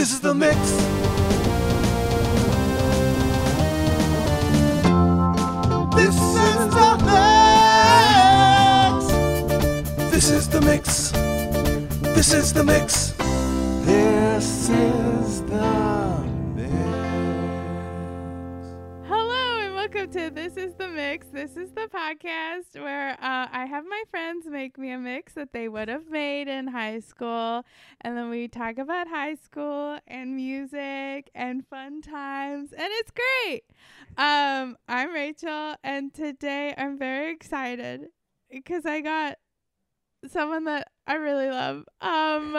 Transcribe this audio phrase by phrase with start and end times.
[0.00, 0.56] This is the mix.
[5.94, 6.96] This is the
[9.92, 10.10] mix.
[10.10, 11.10] This is the mix.
[12.14, 13.12] This is the mix.
[13.84, 15.42] This is
[20.12, 21.28] to This is the Mix.
[21.28, 25.52] This is the podcast where uh, I have my friends make me a mix that
[25.52, 27.64] they would have made in high school.
[28.00, 32.72] And then we talk about high school and music and fun times.
[32.72, 33.62] And it's great.
[34.16, 38.06] Um, I'm Rachel, and today I'm very excited
[38.50, 39.38] because I got
[40.28, 41.84] someone that I really love.
[42.00, 42.56] Um,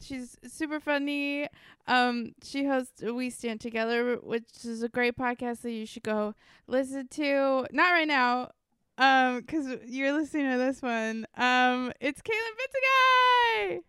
[0.00, 1.46] she's super funny.
[1.86, 6.34] Um, she hosts We Stand Together, which is a great podcast that you should go
[6.66, 7.66] listen to.
[7.72, 8.50] Not right now,
[8.98, 11.26] um, because you're listening to this one.
[11.36, 13.80] Um, it's Caitlin Bitzegaio.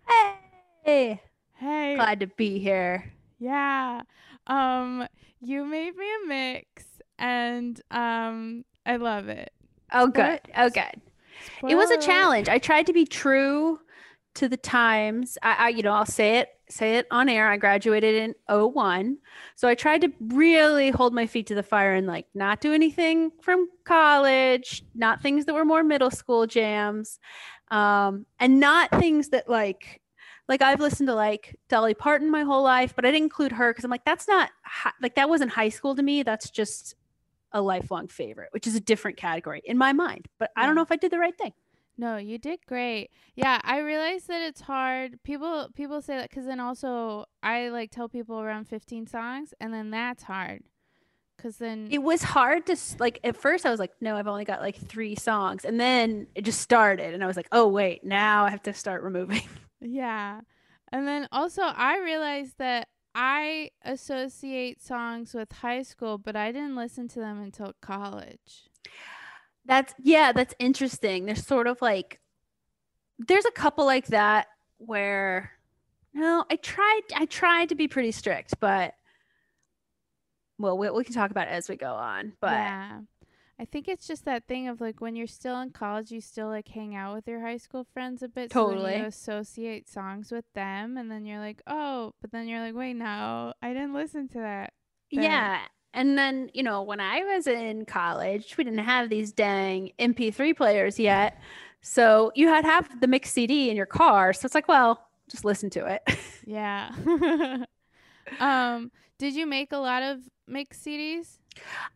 [0.84, 1.22] Hey,
[1.56, 3.12] Hey, glad to be here.
[3.40, 4.02] yeah.
[4.48, 5.08] Um,
[5.40, 6.86] you made me a mix,
[7.20, 9.52] and um, I love it.
[9.94, 10.40] Oh, good.
[10.58, 11.02] Oh, good.
[11.68, 12.50] It was a challenge.
[12.50, 13.80] I tried to be true
[14.36, 15.38] to the times.
[15.42, 17.50] I, I, you know, I'll say it, say it on air.
[17.50, 19.18] I graduated in 01.
[19.56, 22.74] So I tried to really hold my feet to the fire and like not do
[22.74, 27.20] anything from college, not things that were more middle school jams,
[27.70, 30.02] um, and not things that like,
[30.48, 33.72] like I've listened to like Dolly Parton my whole life, but I didn't include her
[33.72, 36.24] because I'm like, that's not hi- like that wasn't high school to me.
[36.24, 36.96] That's just
[37.54, 40.28] a lifelong favorite, which is a different category in my mind.
[40.40, 41.54] But I don't know if I did the right thing.
[42.02, 43.12] No, you did great.
[43.36, 45.22] Yeah, I realize that it's hard.
[45.22, 49.72] People people say that because then also I like tell people around 15 songs, and
[49.72, 50.64] then that's hard.
[51.38, 54.28] Cause then It was hard to s- like at first I was like, no, I've
[54.28, 55.64] only got like three songs.
[55.64, 58.74] And then it just started and I was like, oh wait, now I have to
[58.74, 59.44] start removing.
[59.80, 60.42] yeah,
[60.92, 66.76] and then also I realized that I associate songs with high school, but I didn't
[66.76, 68.71] listen to them until college.
[69.66, 71.26] That's yeah, that's interesting.
[71.26, 72.20] There's sort of like
[73.20, 75.52] there's a couple like that where
[76.14, 78.96] no, I tried I tried to be pretty strict, but
[80.58, 82.34] well, we, we can talk about it as we go on.
[82.40, 83.00] But yeah.
[83.60, 86.48] I think it's just that thing of like when you're still in college, you still
[86.48, 88.52] like hang out with your high school friends a bit.
[88.52, 88.98] So Totally.
[88.98, 92.96] you associate songs with them, and then you're like, oh, but then you're like, wait,
[92.96, 94.74] no, I didn't listen to that.
[95.12, 95.24] then.
[95.24, 95.60] Yeah.
[95.94, 100.56] And then, you know, when I was in college, we didn't have these dang MP3
[100.56, 101.38] players yet.
[101.82, 104.34] So you had have the mix CD in your car.
[104.34, 106.18] So it's like, well, just listen to it.
[106.44, 106.92] Yeah.
[108.40, 111.38] um, did you make a lot of mix CDs?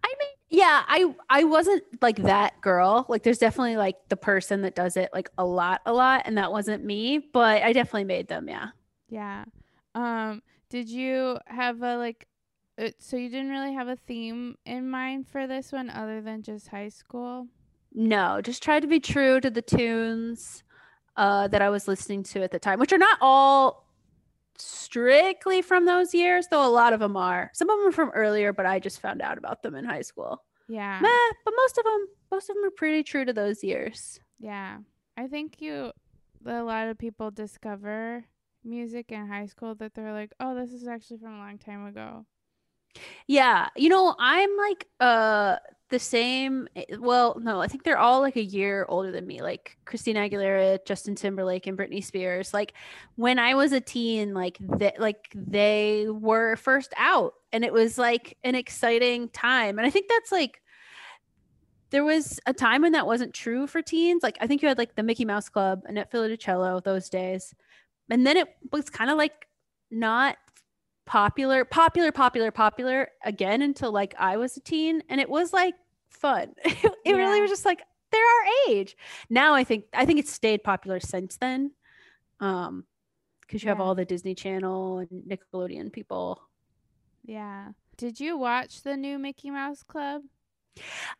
[0.04, 3.06] I mean, yeah, I I wasn't like that girl.
[3.10, 6.38] Like there's definitely like the person that does it like a lot, a lot, and
[6.38, 8.68] that wasn't me, but I definitely made them, yeah.
[9.10, 9.46] Yeah.
[9.96, 12.28] Um, did you have a like?
[12.78, 16.41] Uh, so you didn't really have a theme in mind for this one, other than
[16.41, 17.47] just high school.
[17.94, 20.63] No, just tried to be true to the tunes
[21.16, 23.85] uh, that I was listening to at the time, which are not all
[24.58, 27.52] strictly from those years, though a lot of them are.
[27.53, 30.02] Some of them are from earlier, but I just found out about them in high
[30.02, 30.44] school.
[30.68, 31.00] Yeah.
[31.02, 34.19] Meh, but most of them, most of them are pretty true to those years.
[34.40, 34.80] Yeah.
[35.18, 35.91] I think you
[36.46, 38.25] a lot of people discover
[38.64, 41.85] music in high school that they're like, "Oh, this is actually from a long time
[41.85, 42.25] ago."
[43.28, 45.58] Yeah, you know, I'm like uh
[45.90, 46.68] the same.
[46.76, 49.42] eh, Well, no, I think they're all like a year older than me.
[49.42, 52.54] Like Christina Aguilera, Justin Timberlake, and Britney Spears.
[52.54, 52.74] Like
[53.16, 57.98] when I was a teen, like that, like they were first out, and it was
[57.98, 59.78] like an exciting time.
[59.78, 60.62] And I think that's like
[61.92, 64.24] there was a time when that wasn't true for teens.
[64.24, 67.54] Like I think you had like the Mickey Mouse Club, Annette Funicello those days,
[68.10, 69.48] and then it was kind of like
[69.92, 70.38] not
[71.06, 75.76] popular, popular, popular, popular again until like I was a teen, and it was like
[76.10, 76.54] fun.
[76.64, 78.98] it really was just like they're our age.
[79.30, 81.72] Now I think I think it's stayed popular since then,
[82.40, 82.86] um,
[83.42, 86.42] because you have all the Disney Channel and Nickelodeon people.
[87.24, 87.70] Yeah.
[87.97, 90.24] Did you watch the new Mickey Mouse Club?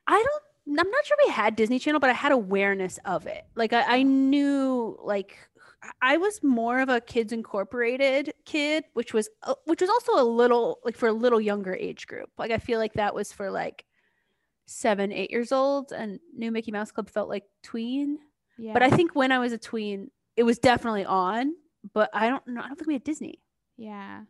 [0.07, 0.80] I don't.
[0.80, 3.45] I'm not sure we had Disney Channel, but I had awareness of it.
[3.56, 5.38] Like I, I knew like
[6.01, 10.23] I was more of a Kids Incorporated kid, which was uh, which was also a
[10.23, 12.29] little like for a little younger age group.
[12.37, 13.85] Like I feel like that was for like
[14.65, 18.19] seven, eight years old, and New Mickey Mouse Club felt like tween.
[18.57, 18.73] Yeah.
[18.73, 21.53] But I think when I was a tween, it was definitely on.
[21.93, 22.61] But I don't know.
[22.61, 23.39] I don't think we had Disney.
[23.77, 24.21] Yeah.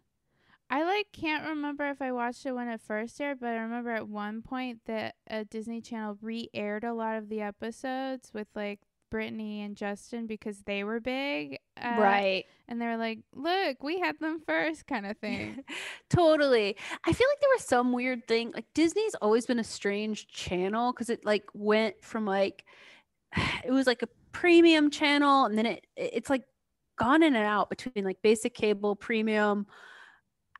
[0.69, 3.91] I like can't remember if I watched it when it first aired, but I remember
[3.91, 8.79] at one point that a Disney Channel re-aired a lot of the episodes with like
[9.15, 11.57] Britney and Justin because they were big.
[11.81, 12.45] Uh, right.
[12.67, 15.63] And they were like, look, we had them first, kind of thing.
[16.09, 16.75] totally.
[17.05, 18.51] I feel like there was some weird thing.
[18.53, 22.65] Like Disney's always been a strange channel because it like went from like
[23.63, 26.43] it was like a premium channel and then it it's like
[26.97, 29.65] gone in and out between like basic cable, premium.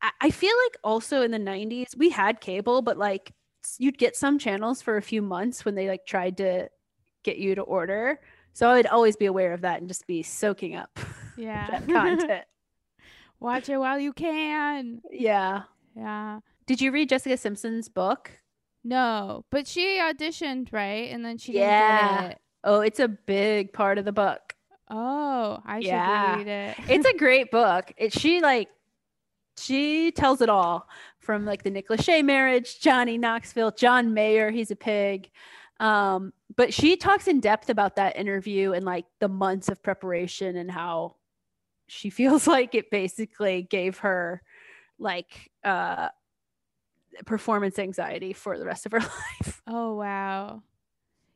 [0.01, 3.33] I, I feel like also in the 90s we had cable, but like
[3.79, 6.69] you'd get some channels for a few months when they like tried to
[7.23, 8.19] get you to order.
[8.55, 10.97] So I'd always be aware of that and just be soaking up
[11.37, 11.67] Yeah.
[11.69, 12.45] that content.
[13.41, 15.01] Watch it while you can.
[15.11, 15.63] yeah.
[15.95, 16.39] Yeah.
[16.65, 18.31] Did you read Jessica Simpson's book?
[18.83, 21.11] No, but she auditioned, right?
[21.11, 22.07] And then she Yeah.
[22.11, 22.41] didn't get it.
[22.63, 24.55] Oh, it's a big part of the book.
[24.89, 26.35] Oh, I Yeah.
[26.35, 26.77] should read it.
[26.89, 27.91] It's a great book.
[27.97, 28.69] It she like
[29.57, 30.87] she tells it all
[31.19, 35.29] from like the Nick Lachey marriage, Johnny Knoxville, John Mayer, he's a pig.
[35.79, 40.55] Um, but she talks in depth about that interview and like the months of preparation
[40.55, 41.15] and how
[41.87, 44.41] she feels like it basically gave her
[44.97, 46.07] like uh
[47.25, 48.99] performance anxiety for the rest of her
[49.43, 49.61] life.
[49.67, 50.61] oh wow.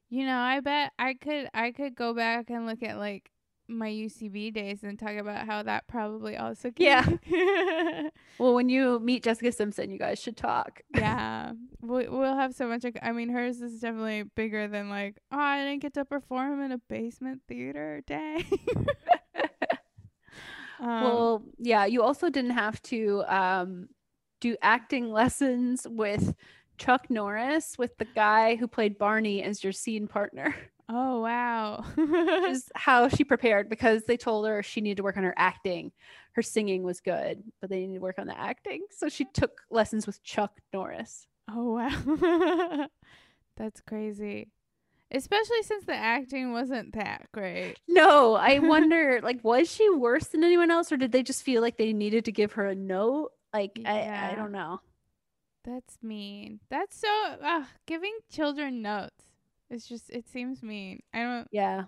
[0.10, 3.30] You know, I bet I could I could go back and look at like
[3.70, 7.06] my UCB days and talk about how that probably also Yeah.
[8.40, 10.82] Well, when you meet Jessica Simpson, you guys should talk.
[10.96, 11.52] yeah.
[11.82, 15.66] We we'll have so much I mean hers is definitely bigger than like, oh, I
[15.66, 18.46] didn't get to perform in a basement theater day.
[20.80, 23.90] um, well, yeah, you also didn't have to um,
[24.40, 26.34] do acting lessons with
[26.78, 30.56] Chuck Norris, with the guy who played Barney as your scene partner.
[30.90, 31.86] Oh wow.
[32.50, 35.92] Is how she prepared because they told her she needed to work on her acting.
[36.34, 38.86] Her singing was good, but they needed to work on the acting.
[38.92, 41.28] So she took lessons with Chuck Norris.
[41.50, 42.88] Oh wow.
[43.58, 44.50] That's crazy.
[45.12, 47.78] Especially since the acting wasn't that great.
[47.88, 51.62] No, I wonder, like, was she worse than anyone else, or did they just feel
[51.62, 53.32] like they needed to give her a note?
[53.52, 54.82] Like, I, I don't know.
[55.66, 56.60] That's mean.
[56.70, 57.08] That's so
[57.44, 59.29] uh, giving children notes.
[59.70, 61.02] It's just it seems mean.
[61.14, 61.84] I don't Yeah.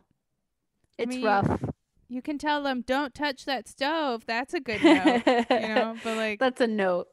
[0.97, 1.63] It's mean, rough.
[2.09, 4.25] you can tell them don't touch that stove.
[4.27, 7.07] That's a good note, you know, but like That's a note.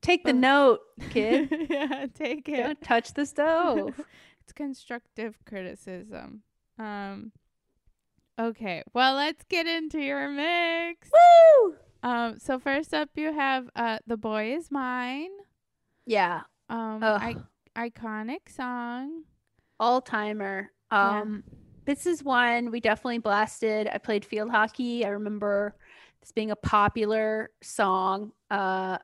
[0.00, 0.80] Take the note,
[1.10, 1.66] kid.
[1.70, 2.62] yeah, take it.
[2.62, 4.00] Don't touch the stove.
[4.42, 6.42] it's constructive criticism.
[6.78, 7.32] Um
[8.40, 11.10] Okay, well, let's get into your mix.
[11.12, 11.74] Woo!
[12.02, 15.30] Um so first up you have uh The Boy Is Mine.
[16.06, 16.42] Yeah.
[16.68, 17.02] Um.
[17.02, 17.36] I-
[17.76, 19.24] iconic song.
[19.80, 20.70] All timer.
[20.92, 21.20] Yeah.
[21.20, 21.44] Um
[21.84, 23.88] this is one we definitely blasted.
[23.92, 25.04] I played field hockey.
[25.04, 25.74] I remember
[26.20, 28.32] this being a popular song.
[28.50, 28.98] Uh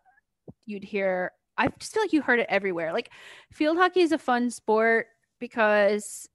[0.67, 2.93] you'd hear I just feel like you heard it everywhere.
[2.93, 3.11] Like
[3.53, 5.07] field hockey is a fun sport
[5.39, 6.29] because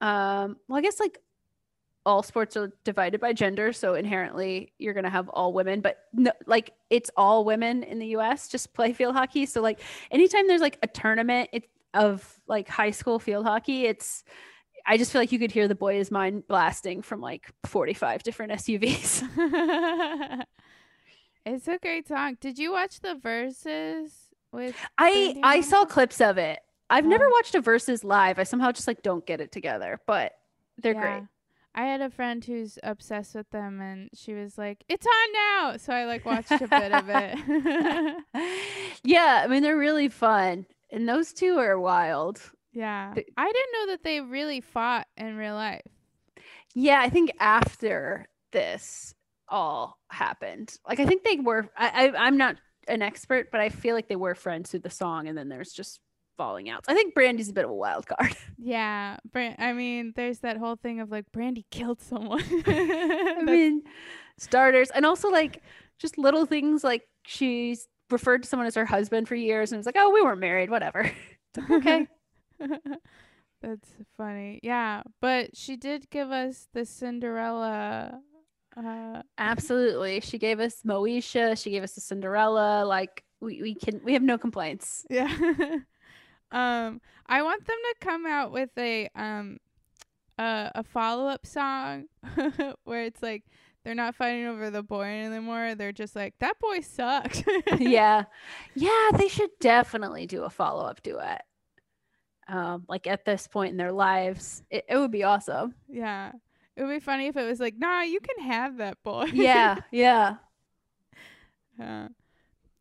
[0.00, 1.18] um well I guess like
[2.06, 6.30] all sports are divided by gender, so inherently you're gonna have all women, but no,
[6.46, 8.48] like it's all women in the U.S.
[8.48, 9.44] just play field hockey.
[9.44, 9.80] So like
[10.12, 11.64] anytime there's like a tournament it,
[11.96, 14.22] of like high school field hockey, it's
[14.86, 18.22] I just feel like you could hear the boy is mine blasting from like 45
[18.22, 19.22] different SUVs.
[21.44, 22.36] it's a great song.
[22.40, 24.10] Did you watch the Verzuz
[24.52, 26.60] with I I saw clips of it.
[26.88, 27.30] I've never Oh.
[27.30, 28.38] watched a Verzuz live.
[28.38, 30.32] I somehow just like don't get it together, but
[30.78, 31.22] they're great.
[31.74, 35.76] I had a friend who's obsessed with them and she was like, It's on now.
[35.78, 38.24] So I like watched a bit of it.
[39.04, 42.40] yeah, I mean they're really fun, and those two are wild.
[42.72, 43.12] yeah.
[43.14, 45.82] Th- I didn't know that they really fought in real life.
[46.74, 49.14] Yeah, I think after this
[49.48, 51.68] all happened, like I think they were.
[51.76, 52.56] I, I I'm not
[52.88, 55.72] an expert, but I feel like they were friends through the song, and then there's
[55.72, 56.00] just
[56.36, 56.84] falling out.
[56.86, 58.36] I think Brandy's a bit of a wild card.
[58.58, 59.18] Yeah.
[59.32, 62.42] Brand I mean, there's that whole thing of like Brandy killed someone.
[62.66, 63.82] I mean,
[64.38, 65.62] starters, and also like
[65.98, 69.86] just little things like she's referred to someone as her husband for years, and it's
[69.86, 71.10] like, oh, we weren't married, whatever.
[71.56, 72.06] Like, okay.
[73.62, 74.60] That's funny.
[74.62, 75.02] Yeah.
[75.22, 78.20] But she did give us the Cinderella
[78.76, 80.20] uh Absolutely.
[80.20, 81.56] She gave us Moesha.
[81.60, 82.84] She gave us the Cinderella.
[82.84, 85.06] Like we, we can we have no complaints.
[85.08, 85.34] Yeah.
[86.50, 89.56] um, I want them to come out with a um
[90.38, 92.04] uh, a follow up song
[92.84, 93.44] where it's like
[93.86, 95.76] they're not fighting over the boy anymore.
[95.76, 97.44] They're just like that boy sucked.
[97.78, 98.24] yeah.
[98.74, 101.44] Yeah, they should definitely do a follow-up duet.
[102.48, 104.64] Um, like at this point in their lives.
[104.70, 105.76] It, it would be awesome.
[105.88, 106.32] yeah.
[106.74, 109.26] It would be funny if it was like, nah, you can have that boy.
[109.32, 110.34] Yeah, yeah.
[111.80, 112.08] Uh,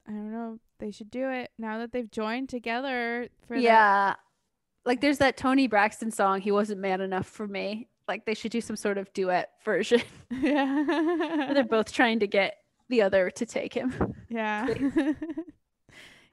[0.08, 0.60] I don't know.
[0.80, 3.62] They should do it now that they've joined together for that.
[3.62, 4.16] yeah.
[4.86, 7.90] Like there's that Toni Braxton song, He Wasn't Man Enough for Me.
[8.08, 10.02] Like they should do some sort of duet version.
[10.30, 11.52] Yeah.
[11.54, 12.58] they're both trying to get
[12.90, 13.94] the other to take him.
[14.30, 14.68] Yeah.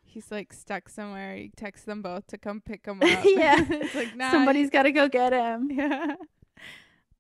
[0.05, 1.37] He's like stuck somewhere.
[1.37, 3.25] He texts them both to come pick him up.
[3.25, 3.65] Yeah.
[3.69, 5.71] it's like nah, Somebody's got to go get him.
[5.71, 6.17] Yeah.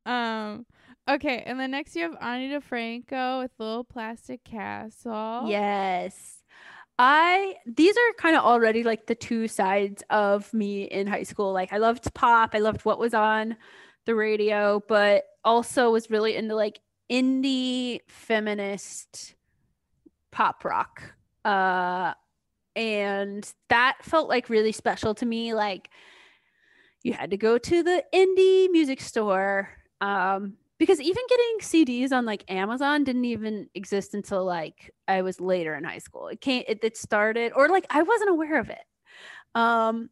[0.05, 0.67] Um.
[1.09, 5.45] Okay, and then next you have Ani DiFranco with Little Plastic Castle.
[5.47, 6.43] Yes.
[6.99, 11.53] I these are kind of already like the two sides of me in high school.
[11.53, 13.57] Like I loved pop, I loved what was on
[14.05, 16.81] the radio, but also was really into like
[17.11, 19.35] indie feminist
[20.31, 21.03] pop rock.
[21.45, 22.15] Uh
[22.75, 25.91] and that felt like really special to me like
[27.03, 29.69] you had to go to the indie music store
[30.01, 35.41] um because even getting CDs on like Amazon didn't even exist until like I was
[35.41, 36.27] later in high school.
[36.27, 38.85] It can't it, it started or like I wasn't aware of it.
[39.55, 40.11] Um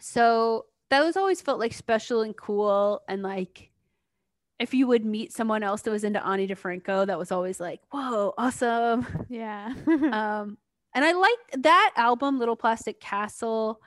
[0.00, 3.70] so those always felt like special and cool and like
[4.58, 7.80] if you would meet someone else that was into Ani DiFranco, that was always like,
[7.92, 9.06] whoa, awesome.
[9.28, 9.72] Yeah.
[9.86, 10.58] Um,
[10.94, 13.80] and I liked that album, Little Plastic Castle.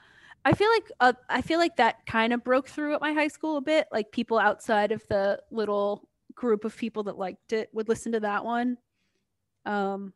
[0.46, 3.28] I feel like uh, I feel like that kind of broke through at my high
[3.28, 3.88] school a bit.
[3.92, 8.20] Like people outside of the little group of people that liked it would listen to
[8.22, 8.78] that one.
[9.66, 10.14] Um,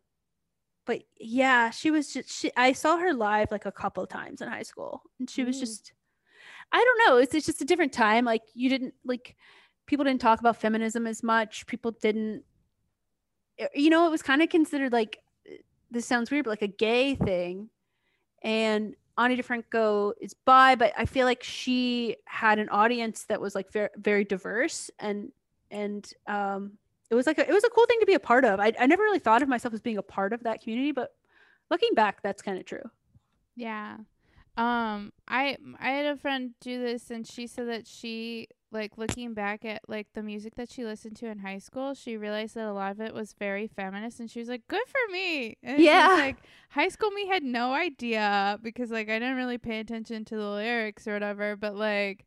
[0.86, 2.52] but yeah, she was just she.
[2.56, 5.58] I saw her live like a couple of times in high school, and she was
[5.58, 5.62] Ooh.
[5.62, 5.94] just.
[6.72, 7.18] I don't know.
[7.18, 8.26] It's, it's just a different time.
[8.26, 9.36] Like you didn't like
[9.86, 11.66] people didn't talk about feminism as much.
[11.68, 12.44] People didn't.
[13.60, 15.20] eh, You know, it was kind of considered like
[15.92, 17.70] this sounds weird, but like a gay thing.
[18.42, 23.56] And Ani DiFranco is bi, but I feel like she had an audience that was
[23.56, 25.32] like very very diverse and
[25.72, 26.74] and um
[27.10, 28.60] it was like a, it was a cool thing to be a part of.
[28.60, 31.14] I, I never really thought of myself as being a part of that community, but
[31.70, 32.82] looking back, that's kind of true.
[33.56, 33.98] Yeah.
[34.58, 39.34] Um I I had a friend do this and she said that she like looking
[39.34, 42.66] back at like the music that she listened to in high school, she realized that
[42.68, 45.58] a lot of it was very feminist and she was like, Good for me.
[45.64, 46.08] And Yeah.
[46.08, 46.38] like
[46.70, 50.50] high school me had no idea because like I didn't really pay attention to the
[50.50, 52.26] lyrics or whatever, but like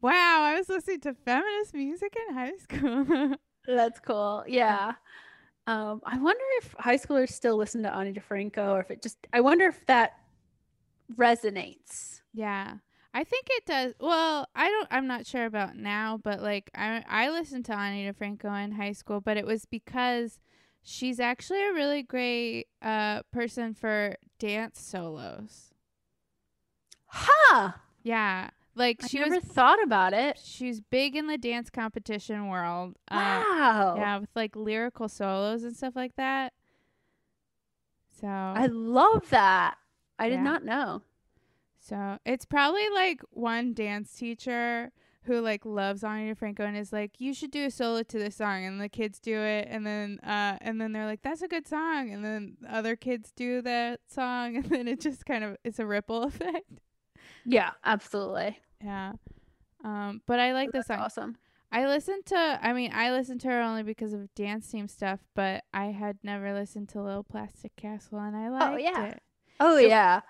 [0.00, 3.34] wow, I was listening to feminist music in high school.
[3.66, 4.44] That's cool.
[4.46, 4.92] Yeah.
[5.66, 9.18] Um, I wonder if high schoolers still listen to Ani DiFranco or if it just
[9.32, 10.14] I wonder if that
[11.14, 12.20] resonates.
[12.32, 12.74] Yeah.
[13.14, 13.94] I think it does.
[13.98, 18.10] Well, I don't I'm not sure about now, but like I I listened to Ani
[18.10, 20.38] DiFranco in high school, but it was because
[20.82, 25.72] she's actually a really great uh person for dance solos.
[27.06, 27.72] Huh.
[28.02, 28.50] Yeah.
[28.74, 30.38] Like I she never was thought about it.
[30.44, 32.96] she's big in the dance competition world.
[33.10, 33.94] Uh Wow.
[33.96, 36.52] yeah, with like lyrical solos and stuff like that.
[38.20, 39.76] So I love that.
[40.18, 40.42] I did Yeah.
[40.42, 41.02] not know.
[41.78, 44.90] So it's probably like one dance teacher
[45.24, 48.36] who like loves Ani DiFranco and is like, you should do a solo to this
[48.36, 51.48] song, and the kids do it, and then uh, and then they're like, that's a
[51.48, 55.56] good song, and then other kids do that song, and then it just kind of
[55.64, 56.80] it's a ripple effect.
[57.44, 58.58] Yeah, absolutely.
[58.82, 59.12] Yeah.
[59.84, 60.98] Um, but I like this song.
[60.98, 61.36] awesome.
[61.70, 65.20] I listened to, I mean, I listened to her only because of dance team stuff,
[65.34, 69.04] but I had never listened to Little Plastic Castle, and I liked yeah.
[69.06, 69.22] it.
[69.60, 70.20] Oh So- yeah.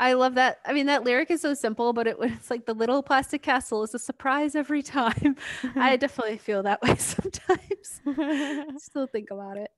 [0.00, 0.58] I love that.
[0.64, 3.82] I mean, that lyric is so simple, but it it's like the little plastic castle
[3.82, 5.34] is a surprise every time.
[5.74, 8.00] I definitely feel that way sometimes.
[8.80, 9.70] Still think about it.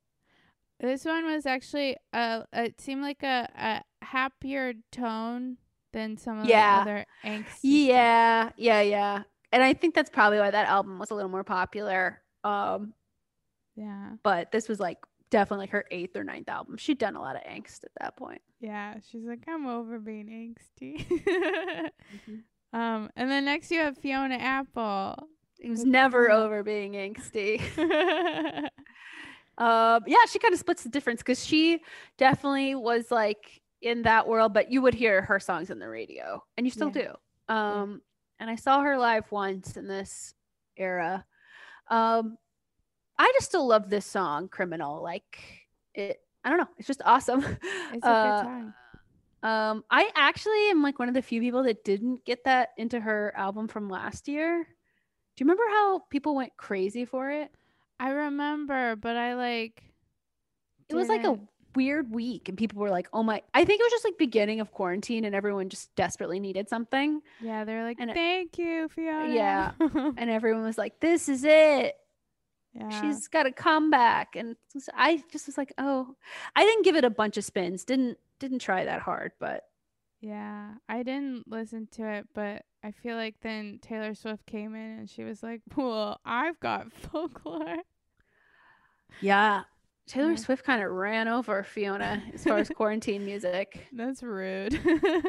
[0.79, 5.57] This one was actually uh it seemed like a, a happier tone
[5.95, 6.85] than some of Yeah.
[6.85, 7.07] the other
[7.43, 7.59] stuff.
[7.63, 9.23] Yeah, yeah, yeah.
[9.53, 12.21] And I think that's probably why that album was a little more popular.
[12.45, 12.93] Um,
[13.75, 14.11] Yeah.
[14.23, 14.99] but this was like
[15.31, 16.77] definitely like her eighth or ninth album.
[16.77, 18.41] She'd done a lot of angst at that point.
[18.61, 18.95] Yeah.
[19.11, 20.27] She's like, I'm over being
[20.81, 21.07] angsty.
[22.73, 25.29] um and then next you have Fiona Apple.
[25.59, 27.61] It was never over being angsty.
[29.59, 31.81] Um, yeah, she kind of splits the difference because she
[32.17, 36.43] definitely was like in that world, but you would hear her songs in the radio,
[36.57, 37.13] and you still Yeah.
[37.49, 37.55] do.
[37.55, 38.01] Um,
[38.39, 40.33] and I saw her live once in this
[40.79, 41.27] era.
[41.89, 42.39] Um,
[43.21, 45.39] I just still love this song, "Criminal." Like
[45.95, 47.45] it, I don't know, it's just awesome.
[47.93, 48.75] It's a Uh, good time.
[49.43, 53.01] Um, I actually am like one of the few people that didn't get that into
[53.01, 54.59] her album from last year.
[54.63, 57.51] Do you remember how people went crazy for it?
[57.99, 59.83] I remember, but I like
[60.89, 61.39] it was like a
[61.77, 64.59] weird week and people were like oh my i think it was just like beginning
[64.59, 68.89] of quarantine and everyone just desperately needed something Yeah, they're like, and it- Thank you,
[68.89, 69.33] Fiona.
[69.33, 69.73] Yeah.
[70.17, 71.95] and everyone was like this is it
[72.73, 73.01] yeah.
[73.01, 74.57] she's got a comeback, and
[74.95, 76.15] I just was like oh
[76.57, 79.65] i didn't give it a bunch of spins didn't didn't try that hard but
[80.21, 84.99] Yeah, I didn't listen to it, but I feel like then Taylor Swift came in
[85.01, 87.79] and she was like, "Well, I've got folklore."
[89.21, 89.63] Yeah.
[90.07, 90.37] Taylor Yeah.
[90.37, 93.87] Swift kind of ran over Fiona as far as quarantine music.
[93.93, 94.79] That's rude.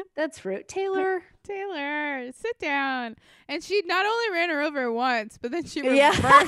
[0.16, 0.66] That's rude.
[0.68, 1.22] Taylor.
[1.44, 3.16] Taylor, sit down.
[3.48, 6.44] And she not only ran her over once, but then she reversed Yeah.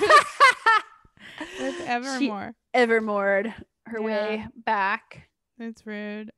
[1.61, 2.55] with She Evermore.
[2.73, 3.55] Evermore
[3.87, 5.29] her way back.
[5.59, 6.31] That's rude.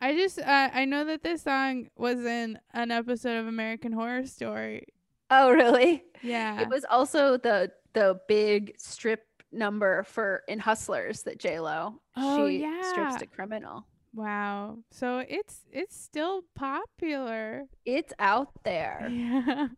[0.00, 4.26] I just uh, I know that this song was in an episode of American Horror
[4.26, 4.86] Story.
[5.30, 6.02] Oh, really?
[6.22, 6.60] Yeah.
[6.60, 12.46] It was also the the big strip number for in Hustlers that J Lo Oh,
[12.48, 12.80] she yeah.
[12.90, 13.86] strips the criminal.
[14.14, 14.78] wow.
[14.90, 17.64] So it's it's still popular.
[17.84, 19.08] It's out there.
[19.10, 19.68] Yeah.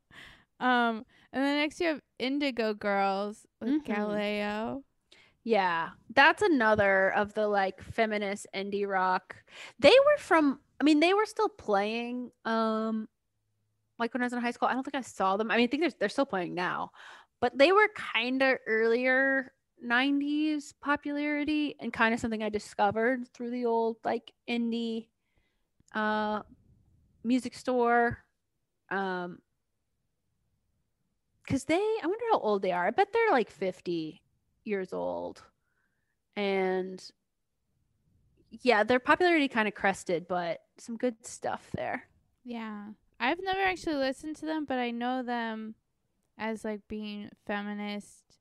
[0.61, 1.05] Um
[1.35, 3.85] and then next you have Indigo Girls with Mhm.
[3.85, 4.85] Galileo.
[5.43, 9.37] Yeah, that's another of the like feminist indie rock.
[9.79, 13.09] They were from I mean they were still playing um
[13.99, 14.69] like when I was in high school.
[14.69, 15.51] I don't think I saw them.
[15.51, 16.93] I mean I think they're they're still playing now.
[17.41, 23.51] But they were kind of earlier 90s popularity and kind of something I discovered through
[23.51, 25.09] the old like indie
[25.95, 26.43] uh
[27.25, 28.19] music store
[28.91, 29.39] um
[31.47, 32.87] cuz they I wonder how old they are.
[32.87, 34.23] I bet they're like 50
[34.65, 35.43] years old.
[36.37, 37.03] And
[38.51, 42.05] yeah, their popularity kind of crested, but some good stuff there.
[42.45, 42.89] Yeah.
[43.21, 45.75] I've never actually listened to them, but I know them
[46.37, 48.39] as like being feminist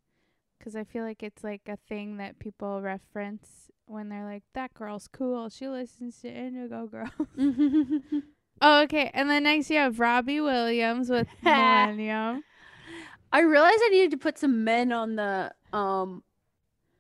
[0.60, 4.74] cuz I feel like it's like a thing that people reference when they're like that
[4.74, 5.50] girl's cool.
[5.50, 7.12] She listens to Indigo Girl.
[8.62, 9.12] oh, okay.
[9.14, 12.44] And then next you have Robbie Williams with Millennium.
[13.34, 16.24] I realized I needed to put some men on the um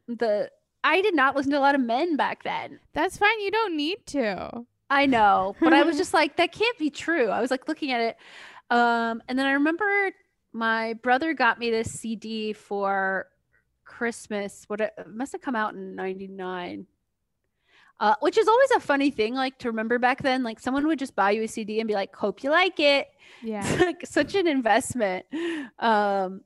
[0.08, 0.50] the
[0.84, 2.80] I did not listen to a lot of men back then.
[2.94, 3.40] That's fine.
[3.40, 4.66] You don't need to.
[4.90, 7.30] I know, but I was just like that can't be true.
[7.30, 8.18] I was like looking at it
[8.70, 10.12] um and then I remember
[10.52, 13.28] my brother got me this CD for
[13.86, 14.66] Christmas.
[14.68, 16.88] What it, it must have come out in 99.
[18.00, 21.00] Uh, which is always a funny thing like to remember back then like someone would
[21.00, 23.08] just buy you a CD and be like hope you like it
[23.42, 23.62] Yeah.
[23.66, 25.26] it's like such an investment.
[25.80, 26.42] Um,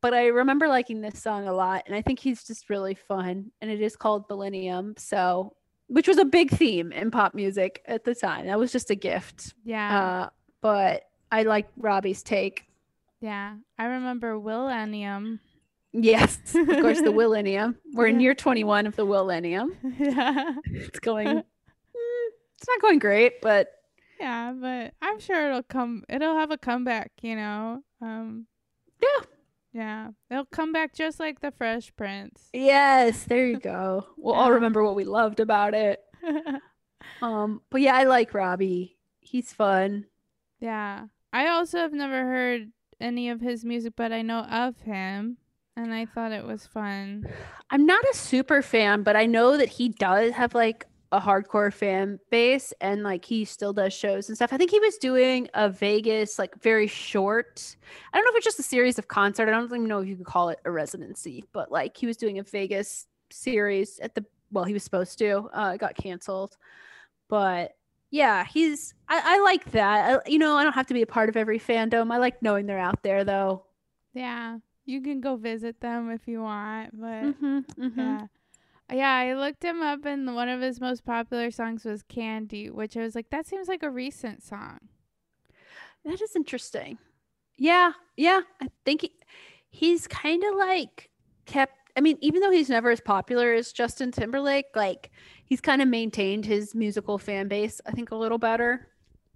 [0.00, 3.52] but I remember liking this song a lot, and I think he's just really fun.
[3.60, 5.54] And it is called Millennium, so
[5.88, 8.46] which was a big theme in pop music at the time.
[8.46, 9.54] That was just a gift.
[9.64, 10.00] Yeah.
[10.24, 10.28] Uh,
[10.60, 12.64] but I like Robbie's take.
[13.20, 13.54] yeah.
[13.78, 15.40] I remember Millennium.
[15.98, 17.76] Yes, of course, the Millennium.
[17.94, 19.76] We're in year 21 of the Millennium.
[19.98, 20.52] yeah.
[20.66, 21.26] It's going.
[21.28, 21.42] mm,
[22.58, 23.68] it's not going great, but
[24.20, 27.82] Yeah, but I'm sure it'll come it'll have a comeback, you know.
[28.02, 28.46] Um
[29.02, 29.24] Yeah.
[29.72, 30.08] Yeah.
[30.30, 32.48] It'll come back just like the Fresh Prince.
[32.52, 34.06] yes, there you go.
[34.16, 36.02] We'll all remember what we loved about it.
[37.22, 38.96] Um, but yeah, I like Robbie.
[39.20, 40.06] He's fun.
[40.60, 41.06] yeah.
[41.32, 45.36] I also have never heard any of his music, but I know of him
[45.76, 47.26] and I thought it was fun.
[47.70, 51.72] I'm not a super fan, but I know that he does have like a hardcore
[51.72, 54.52] fan base and like he still does shows and stuff.
[54.52, 57.76] I think he was doing a Vegas like very short.
[58.12, 59.48] I don't know if it's just a series of concert.
[59.48, 62.16] I don't even know if you could call it a residency, but like he was
[62.16, 65.48] doing a Vegas series at the well, he was supposed to.
[65.52, 66.56] Uh it got canceled.
[67.28, 67.76] But
[68.10, 70.22] yeah, he's I, I like that.
[70.26, 72.12] I, you know, I don't have to be a part of every fandom.
[72.12, 73.66] I like knowing they're out there though.
[74.14, 74.58] Yeah.
[74.86, 78.00] You can go visit them if you want, but Mm-hmm, mm-hmm.
[78.00, 78.26] yeah.
[78.92, 82.96] Yeah, I looked him up and one of his most popular songs was Candy, which
[82.96, 84.78] I was like, that seems like a recent song.
[86.04, 86.98] That is interesting.
[87.58, 88.42] Yeah, yeah.
[88.62, 89.12] I think he,
[89.70, 91.10] he's kind of like
[91.46, 91.74] kept.
[91.96, 95.10] I mean, even though he's never as popular as Justin Timberlake, like
[95.44, 97.80] he's kind of maintained his musical fan base.
[97.86, 98.86] I think a little better.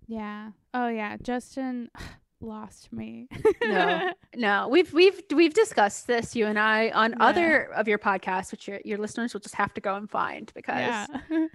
[0.06, 0.50] Yeah.
[0.74, 1.90] Oh yeah, Justin
[2.40, 3.28] lost me.
[3.64, 7.16] No, no, we've we've we've discussed this you and I on Yeah.
[7.24, 10.50] other of your podcasts, which your your listeners will just have to go and find
[10.54, 11.06] because yeah.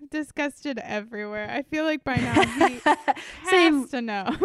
[0.00, 1.50] I've discussed it everywhere.
[1.50, 2.78] I feel like by now he
[3.50, 4.36] same has to know.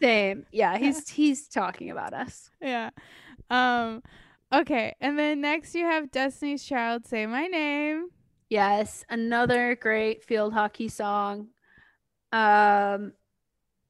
[0.00, 0.44] same.
[0.52, 2.50] Yeah, he's he's talking about us.
[2.60, 2.90] yeah.
[3.48, 4.02] Um
[4.52, 8.08] okay, and then next you have Destiny's Child Say My Name.
[8.50, 11.48] Yes, another great field hockey song.
[12.32, 13.12] Um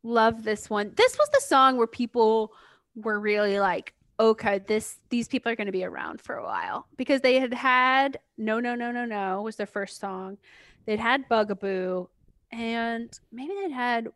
[0.03, 0.93] love this one.
[0.97, 2.53] This was the song where people
[2.95, 6.87] were really like, okay, this these people are going to be around for a while
[6.97, 10.39] because they had had No No No No No was their first song.
[10.87, 12.07] They'd had Bugaboo
[12.53, 14.09] and maybe they'd had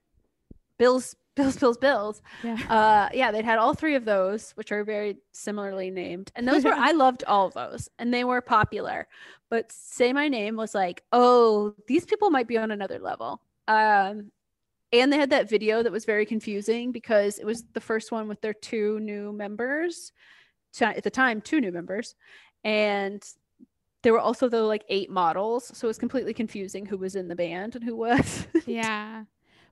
[0.79, 2.23] Bills Bills Bills Bills.
[2.42, 2.59] Yeah.
[2.68, 6.31] Uh yeah, they'd had all three of those which are very similarly named.
[6.37, 9.09] And those were I loved all of those and they were popular.
[9.49, 14.33] But Say My Name was like, "Oh, these people might be on another level." Um
[15.00, 18.28] and they had that video that was very confusing because it was the first one
[18.28, 20.12] with their two new members
[20.80, 22.14] at the time two new members
[22.64, 23.22] and
[24.02, 27.28] there were also the like eight models so it was completely confusing who was in
[27.28, 29.24] the band and who was yeah.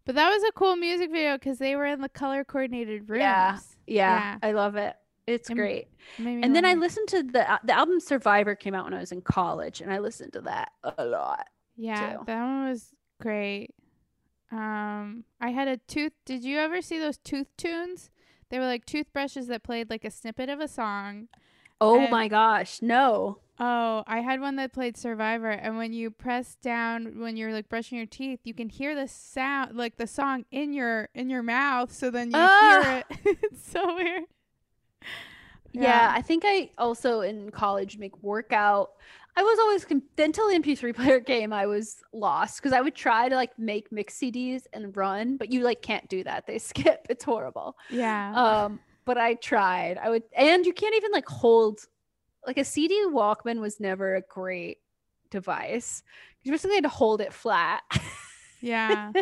[0.04, 3.20] But that was a cool music video because they were in the color coordinated rooms.
[3.20, 4.38] Yeah, yeah, Yeah.
[4.42, 5.86] i love it it's It great
[6.18, 9.12] and then i listened to the uh, the album survivor came out when i was
[9.12, 12.24] in college and i listened to that a lot Yeah, too.
[12.26, 13.70] that one was great.
[14.52, 16.12] Um, I had a tooth.
[16.24, 18.10] Did you ever see those tooth tunes?
[18.50, 21.28] They were like toothbrushes that played like a snippet of a song.
[21.80, 26.10] oh And- my gosh no Oh, I had one that played Survivor, and when you
[26.10, 30.06] press down when you're like brushing your teeth, you can hear the sound, like the
[30.06, 31.92] song in your in your mouth.
[31.92, 32.82] So then you Ah!
[32.82, 33.38] hear it.
[33.52, 34.24] it's so weird.
[35.72, 36.12] Yeah.
[36.14, 38.90] I think I also in college make workout.
[39.34, 39.86] I was always
[40.18, 43.90] until the MP3 player came, I was lost because I would try to like make
[43.90, 46.46] mix CDs and run, but you like can't do that.
[46.46, 47.06] They skip.
[47.08, 47.76] It's horrible.
[47.90, 48.34] yeah.
[48.34, 49.98] Um, but I tried.
[49.98, 51.86] I would, and you can't even like hold
[52.46, 54.78] like a CD Walkman was never a great
[55.30, 56.02] device.
[56.42, 57.82] You basically had to hold it flat.
[58.60, 59.12] yeah.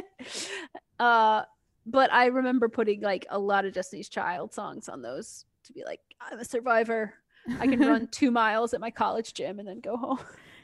[0.98, 1.42] uh,
[1.86, 5.82] but I remember putting like a lot of Destiny's Child songs on those to be
[5.84, 7.14] like, I'm a survivor.
[7.58, 10.18] I can run two miles at my college gym and then go home.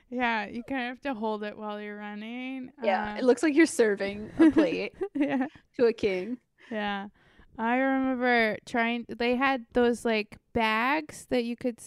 [0.09, 2.70] Yeah, you kind of have to hold it while you're running.
[2.83, 5.46] Yeah, Uh, it looks like you're serving a plate yeah.
[5.77, 6.38] to a king.
[6.70, 7.09] Yeah.
[7.59, 11.79] I remember trying they had those like bags that you could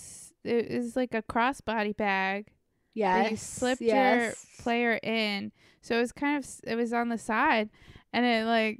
[0.43, 2.47] it is like a crossbody bag
[2.95, 4.17] Yes, you slipped yes.
[4.57, 5.51] your player in.
[5.81, 7.69] So it was kind of it was on the side
[8.11, 8.79] and it like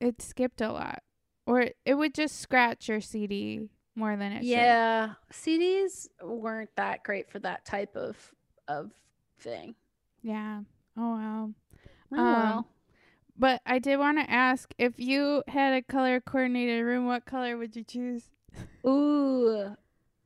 [0.00, 1.02] it skipped a lot.
[1.44, 3.68] Or it, it would just scratch your CD
[3.98, 4.46] more than it should.
[4.46, 8.16] Yeah, CDs weren't that great for that type of
[8.68, 8.92] of
[9.40, 9.74] thing.
[10.22, 10.62] Yeah.
[10.96, 11.50] Oh wow.
[12.12, 12.68] Oh Um, well.
[13.40, 17.56] But I did want to ask if you had a color coordinated room, what color
[17.56, 18.24] would you choose?
[18.86, 19.76] Ooh,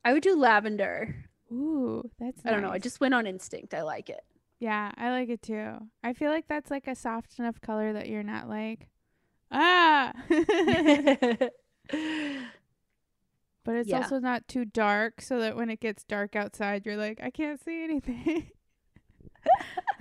[0.04, 1.14] I would do lavender.
[1.52, 2.70] Ooh, that's I don't know.
[2.70, 3.74] I just went on instinct.
[3.74, 4.22] I like it.
[4.60, 5.74] Yeah, I like it too.
[6.02, 8.88] I feel like that's like a soft enough color that you're not like,
[9.50, 10.12] ah,
[13.64, 13.98] but it's Yeah.
[13.98, 17.62] also not too dark so that when it gets dark outside, you're like, I can't
[17.62, 18.50] see anything.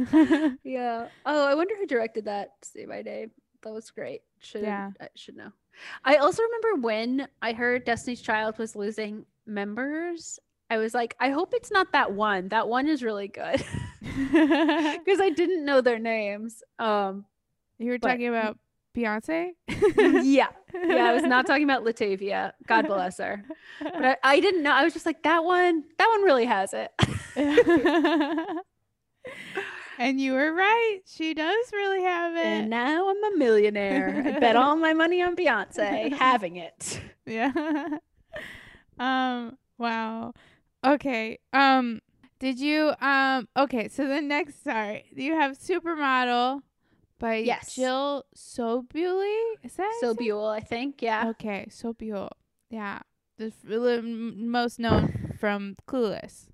[0.64, 1.08] yeah.
[1.26, 2.52] Oh, I wonder who directed that.
[2.64, 3.32] Say my name.
[3.64, 4.22] That was great.
[4.40, 4.92] Should Yeah.
[5.00, 5.52] I should know.
[6.04, 10.40] I also remember when I heard Destiny's Child was losing members.
[10.70, 12.48] I was like, I hope it's not that one.
[12.50, 13.64] That one is really good
[14.02, 16.64] because I didn't know their names.
[16.80, 17.26] Um,
[17.78, 18.58] you were But- talking about
[18.96, 19.52] Beyonce?
[19.68, 21.06] yeah, yeah.
[21.06, 22.54] I was not talking about Latavia.
[22.68, 23.44] God bless her.
[23.82, 24.72] But I, I didn't know.
[24.72, 25.84] I was just like, that one.
[25.98, 26.92] That one really has it.
[29.98, 31.00] and you were right.
[31.06, 32.46] She does really have it.
[32.46, 34.24] and now I'm a millionaire.
[34.36, 37.00] I bet all my money on Beyonce having it.
[37.26, 37.52] Yeah.
[39.00, 40.34] um wow.
[40.86, 41.40] Okay.
[41.54, 42.02] Um
[42.40, 46.62] did you um okay, so the next sorry, you have Supermodel
[47.22, 47.76] by Yes.
[47.76, 49.54] Jill Sobule?
[49.64, 50.28] Is that So his name?
[50.28, 51.02] Buell, I think.
[51.02, 51.30] Yeah.
[51.30, 52.30] Okay, Sobule.
[52.70, 53.00] Yeah.
[53.38, 56.48] The f- most known from Clueless.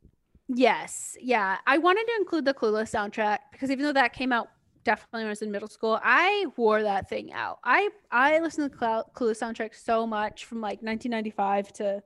[0.47, 1.17] Yes.
[1.19, 1.57] Yeah.
[1.65, 4.49] I wanted to include the Clueless soundtrack because even though that came out
[4.83, 7.59] definitely when I was in middle school, I wore that thing out.
[7.63, 12.03] I I listened to the Clueless soundtrack so much from like 1995 to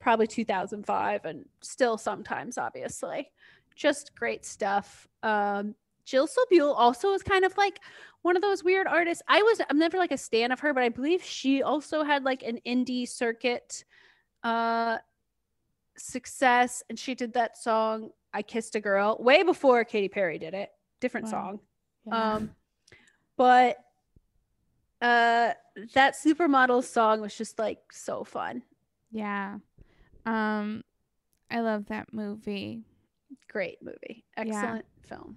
[0.00, 3.30] probably 2005 and still sometimes obviously.
[3.76, 5.06] Just great stuff.
[5.22, 7.78] Um Jill Sobule also is kind of like
[8.22, 9.22] one of those weird artists.
[9.28, 12.24] I was I'm never like a stan of her, but I believe she also had
[12.24, 13.84] like an indie circuit
[14.42, 14.98] uh
[15.96, 20.54] success and she did that song I Kissed a Girl way before Katy Perry did
[20.54, 20.70] it.
[21.00, 21.30] Different Wow.
[21.30, 21.60] song.
[22.06, 22.34] Yeah.
[22.34, 22.50] Um
[23.36, 23.76] but
[25.00, 25.52] uh
[25.94, 28.62] that supermodel song was just like so fun.
[29.10, 29.58] yeah.
[30.26, 30.82] Um
[31.50, 32.82] I love that movie.
[33.48, 34.24] Great movie.
[34.38, 34.44] Yeah.
[34.44, 35.36] Excellent film.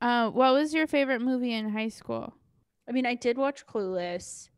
[0.00, 2.34] Uh what was your favorite movie in high school?
[2.88, 4.48] I mean, I did watch Clueless.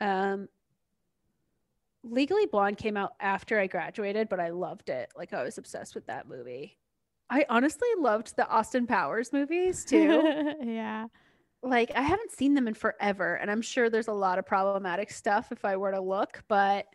[0.00, 0.48] Um
[2.02, 5.10] Legally Blonde came out after I graduated, but I loved it.
[5.16, 6.76] Like I was obsessed with that movie.
[7.30, 10.54] I honestly loved the Austin Powers movies too.
[10.62, 11.06] yeah.
[11.62, 15.10] like I haven't seen them in forever, and I'm sure there's a lot of problematic
[15.10, 16.86] stuff if I were to look, but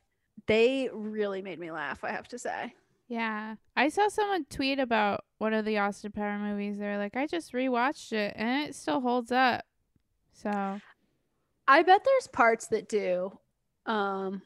[0.45, 2.73] they really made me laugh, I have to say.
[3.09, 3.55] Yeah.
[3.75, 6.77] I saw someone tweet about one of the Austin Power movies.
[6.77, 9.65] They were like, I just rewatched it and it still holds up.
[10.31, 10.79] So,
[11.67, 13.37] I bet there's parts that do.
[13.85, 14.43] Um,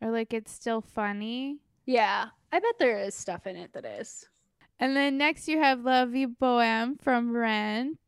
[0.00, 1.58] or like it's still funny.
[1.86, 4.26] yeah, I bet there is stuff in it that is.
[4.80, 7.98] And then next you have La Vie Boheme from Rent.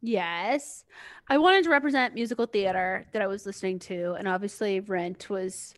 [0.00, 0.84] Yes.
[1.28, 4.12] I wanted to represent musical theater that I was listening to.
[4.12, 5.74] And obviously, Rent was,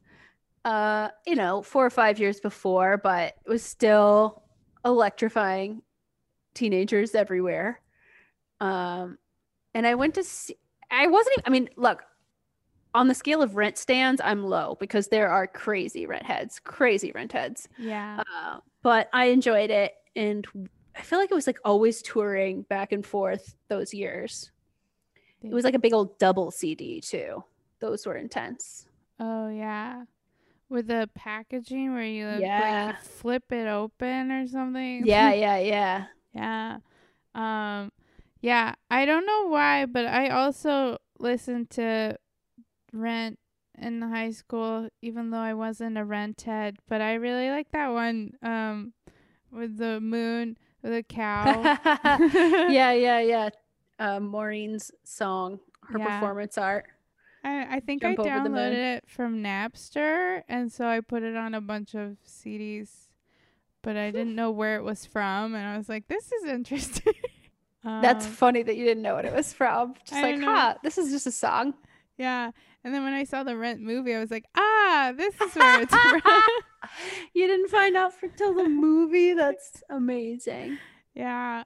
[0.65, 4.43] uh, you know, four or five years before, but it was still
[4.85, 5.83] electrifying
[6.55, 7.81] teenagers everywhere.
[8.61, 9.19] Um,
[9.75, 10.57] and I went to see,
[10.91, 12.03] I wasn't even, I mean, look,
[12.95, 17.11] on the scale of rent stands, I'm low because there are crazy rent heads, crazy
[17.13, 17.69] rent heads.
[17.77, 18.21] Yeah.
[18.21, 19.93] Uh, but I enjoyed it.
[20.15, 20.47] And
[20.97, 24.53] I feel like it was like always touring back and forth those years.
[25.43, 27.45] It was like a big old double CD too.
[27.81, 28.87] Those were intense.
[29.21, 30.05] Oh yeah.
[30.69, 32.87] With the packaging where you Yeah.
[32.87, 35.07] like flip it open or something.
[35.07, 36.05] Yeah, yeah, yeah.
[36.35, 36.79] yeah.
[37.35, 37.93] Um
[38.41, 42.19] yeah, I don't know why, but I also listened to
[42.93, 43.39] Rent
[43.79, 47.89] in high school even though I wasn't a Rent head, but I really like that
[47.89, 48.93] one um
[49.53, 51.63] with the moon with a cow.
[52.69, 53.49] yeah, yeah, yeah.
[53.99, 56.21] Uh, Maureen's song, her Yeah.
[56.21, 56.87] performance art.
[57.45, 58.59] I, I think Jump I over the moon.
[58.59, 62.89] downloaded it from Napster, and so I put it on a bunch of CDs,
[63.83, 67.13] but I didn't know where it was from, and I was like, "This is interesting."
[67.85, 69.93] That's Um, funny that you didn't know what it was from.
[70.07, 71.75] Just I like, huh, this is just a song.
[72.17, 72.51] yeah.
[72.83, 75.83] And then when I saw the Rent movie, I was like, "Ah, this is where
[75.83, 76.23] it's from."
[77.35, 79.35] you didn't find out for till the movie.
[79.35, 80.79] That's amazing.
[81.15, 81.65] yeah.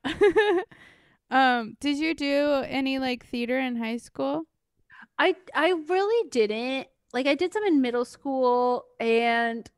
[1.31, 4.43] um, did you do any like theater in high school?
[5.19, 6.89] I I really didn't.
[7.13, 9.69] Like I did some in middle school and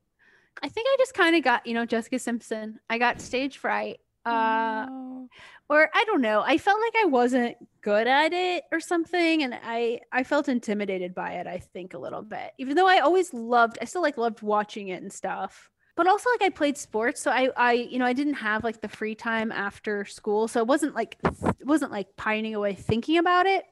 [0.63, 2.81] I think I just kind of got, you know, Jessica Simpson.
[2.91, 4.01] I got stage fright.
[4.25, 5.29] Uh Oh,
[5.69, 6.43] or I don't know.
[6.45, 11.15] I felt like I wasn't good at it or something and I I felt intimidated
[11.15, 12.53] by it, I think a little bit.
[12.59, 15.71] Even though I always loved I still like loved watching it and stuff.
[15.97, 18.81] But also like I played sports, so I I you know, I didn't have like
[18.81, 23.19] the free time after school, so it wasn't like it wasn't like pining away thinking
[23.19, 23.65] about it.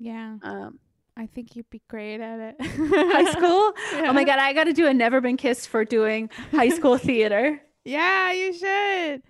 [0.00, 0.36] Yeah.
[0.42, 0.80] Um
[1.16, 2.56] I think you'd be great at it.
[2.60, 3.72] high school.
[4.08, 6.96] Oh my god, I got to do a never been kissed for doing high school
[6.96, 7.60] theater.
[7.84, 9.22] Yeah, you should.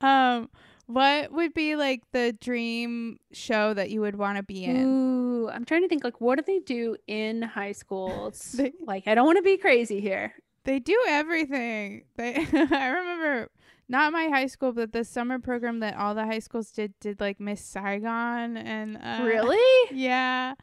[0.00, 0.48] Um,
[0.86, 4.76] what would be like the dream show that you would want to be in?
[4.84, 8.52] Ooh, I'm trying to think like what do they do in high schools?
[8.58, 10.32] They- like I don't want to be crazy here.
[10.64, 12.04] They do everything.
[12.16, 13.48] They I remember
[13.88, 17.20] not my high school, but the summer program that all the high schools did did
[17.20, 19.58] like Miss Saigon and uh, really?
[19.96, 20.54] Yeah.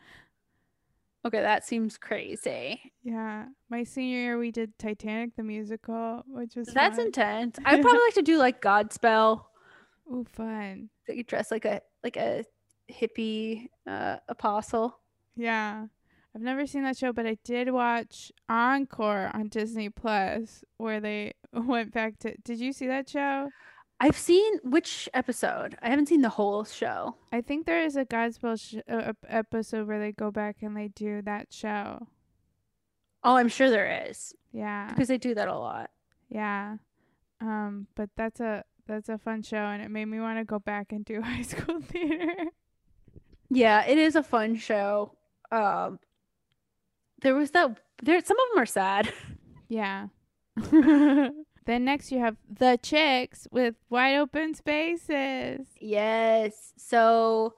[1.25, 2.91] Okay, that seems crazy.
[3.01, 3.45] Yeah.
[3.69, 7.07] My senior year we did Titanic the musical, which was That's fun.
[7.07, 7.57] intense.
[7.65, 9.43] I'd probably like to do like Godspell.
[10.13, 10.89] Ooh, fun.
[11.07, 12.45] That you dress like a like a
[12.91, 14.99] hippie uh, apostle.
[15.35, 15.87] Yeah.
[16.35, 21.33] I've never seen that show, but I did watch Encore on Disney Plus where they
[21.53, 23.49] went back to Did you see that show?
[24.01, 25.77] I've seen which episode?
[25.81, 27.15] I haven't seen the whole show.
[27.31, 30.89] I think there is a Godspell sh- uh, episode where they go back and they
[30.89, 32.05] do that show.
[33.23, 34.89] Oh, I'm sure there is Yeah.
[34.89, 35.89] because they do that a lot.
[36.29, 36.75] Yeah.
[37.39, 40.59] Um, but that's a that's a fun show and it made me want to go
[40.59, 42.33] back and do high school theater.
[43.49, 45.13] Yeah, it is a fun show.
[45.51, 45.99] Um,
[47.21, 47.79] there was that.
[48.03, 49.13] There, some of them are sad.
[49.69, 50.07] yeah.
[50.71, 55.67] then next you have The Chicks with Wide Open Spaces.
[55.79, 56.73] Yes.
[56.77, 57.53] So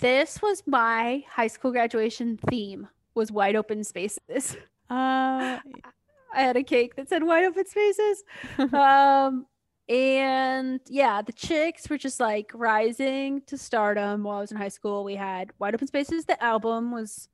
[0.00, 4.56] this was my high school graduation theme was wide open spaces.
[4.90, 5.58] Uh
[6.34, 8.24] I had a cake that said wide open spaces.
[8.72, 9.46] um
[9.88, 14.68] and yeah, the chicks were just like rising to stardom while I was in high
[14.68, 15.04] school.
[15.04, 17.28] We had Wide Open Spaces, the album was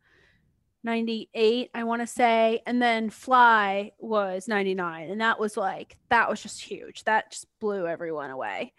[0.85, 6.29] 98, I want to say, and then Fly was 99, and that was like that
[6.31, 7.05] was just huge.
[7.05, 8.73] That just blew everyone away.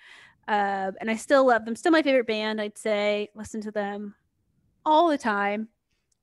[0.47, 1.75] Um, and I still love them.
[1.75, 3.29] Still my favorite band, I'd say.
[3.35, 4.15] Listen to them
[4.85, 5.67] all the time.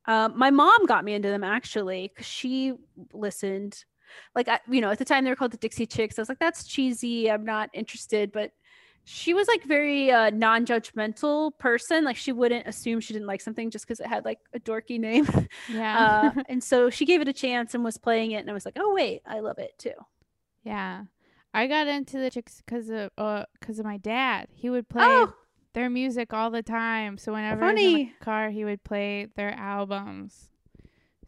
[0.07, 2.75] Um, my mom got me into them actually because she
[3.13, 3.85] listened.
[4.35, 6.19] Like I, you know, at the time they were called the Dixie Chicks.
[6.19, 7.31] I was like, that's cheesy.
[7.31, 8.33] I'm not interested.
[8.33, 8.53] But
[9.09, 12.05] she was like very uh, non-judgmental person.
[12.05, 14.99] Like she wouldn't assume she didn't like something just because it had like a dorky
[14.99, 15.27] name.
[15.69, 16.33] yeah.
[16.37, 18.65] uh, and so she gave it a chance and was playing it, and I was
[18.65, 19.93] like, oh wait, I love it too.
[20.65, 21.05] yeah.
[21.55, 24.49] I got into the Chicks cuz of uh cuz of my dad.
[24.53, 25.33] He would play Oh,
[25.73, 27.17] their music all the time.
[27.17, 30.51] So whenever I was in the car, he would play their albums.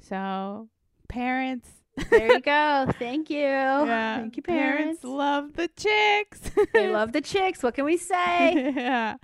[0.01, 0.69] So
[1.09, 1.78] parents,
[2.11, 2.87] There you go.
[2.99, 3.39] Thank you.
[3.39, 5.05] yeah, Thank you, parents.
[5.05, 6.41] love the chicks.
[6.73, 7.63] they love the chicks.
[7.63, 8.73] What can we say?
[8.77, 9.17] yeah,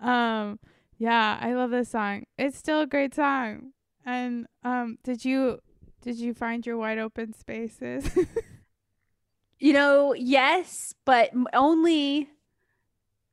[0.00, 0.58] um,
[0.98, 2.24] yeah, I love this song.
[2.38, 3.72] It's still a great song.
[4.04, 5.60] And um, did you
[6.02, 8.10] did you find your wide open spaces?
[9.58, 12.30] you know, yes, but only,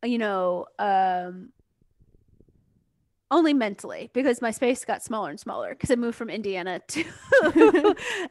[0.04, 1.52] you know, um,
[3.30, 7.04] only mentally because my space got smaller and smaller because I moved from Indiana to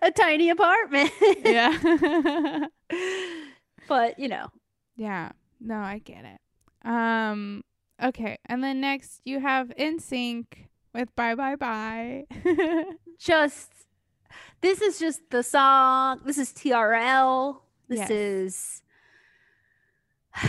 [0.03, 1.11] a tiny apartment.
[1.45, 2.67] yeah.
[3.89, 4.49] but you know,
[4.97, 5.33] yeah.
[5.61, 6.89] No, I get it.
[6.89, 7.63] Um
[8.03, 10.47] okay, and then next you have NSYNC
[10.95, 12.25] with Bye Bye Bye.
[13.19, 13.71] just
[14.61, 16.21] this is just the song.
[16.25, 17.59] This is TRL.
[17.89, 18.11] This Yes.
[18.11, 18.83] is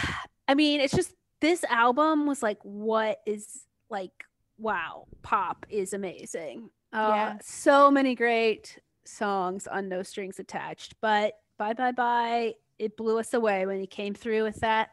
[0.47, 4.23] I mean, it's just this album was like what is like
[4.57, 6.69] wow, pop is amazing.
[6.93, 7.37] Uh Yeah.
[7.41, 13.33] so many great songs on No Strings Attached, but Bye Bye Bye, it blew us
[13.33, 14.89] away when he came through with that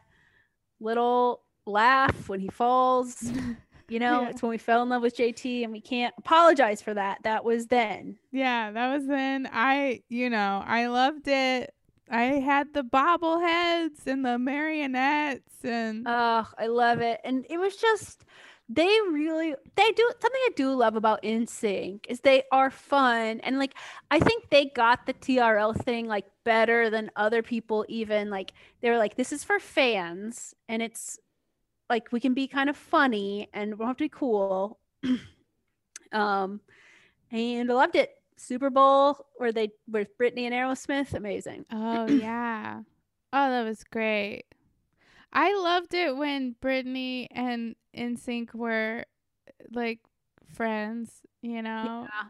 [0.79, 3.31] little laugh when he falls.
[3.87, 4.29] You know, Yeah.
[4.29, 7.19] it's when we fell in love with JT and we can't apologize for that.
[7.21, 8.17] That was then.
[8.31, 11.71] yeah, that was then I, you know, I loved it.
[12.09, 17.21] I had the bobbleheads and the marionettes and Oh, I love it.
[17.23, 18.25] And it was just
[18.67, 23.59] they really they do something I do love about NSYNC is they are fun and
[23.59, 23.75] like
[24.09, 28.89] I think they got the TRL thing like better than other people even like they
[28.89, 31.19] were like this is for fans and it's
[31.89, 34.79] like we can be kind of funny and we don't have to be cool.
[36.11, 36.59] um
[37.31, 38.11] and I loved it.
[38.37, 41.65] Super Bowl where they with Britney and Aerosmith, amazing.
[41.71, 42.81] Oh yeah.
[43.31, 44.45] Oh, that was great.
[45.33, 49.05] I loved it when Britney and NSYNC were
[49.71, 49.99] like
[50.53, 52.07] friends, you know.
[52.09, 52.29] Yeah.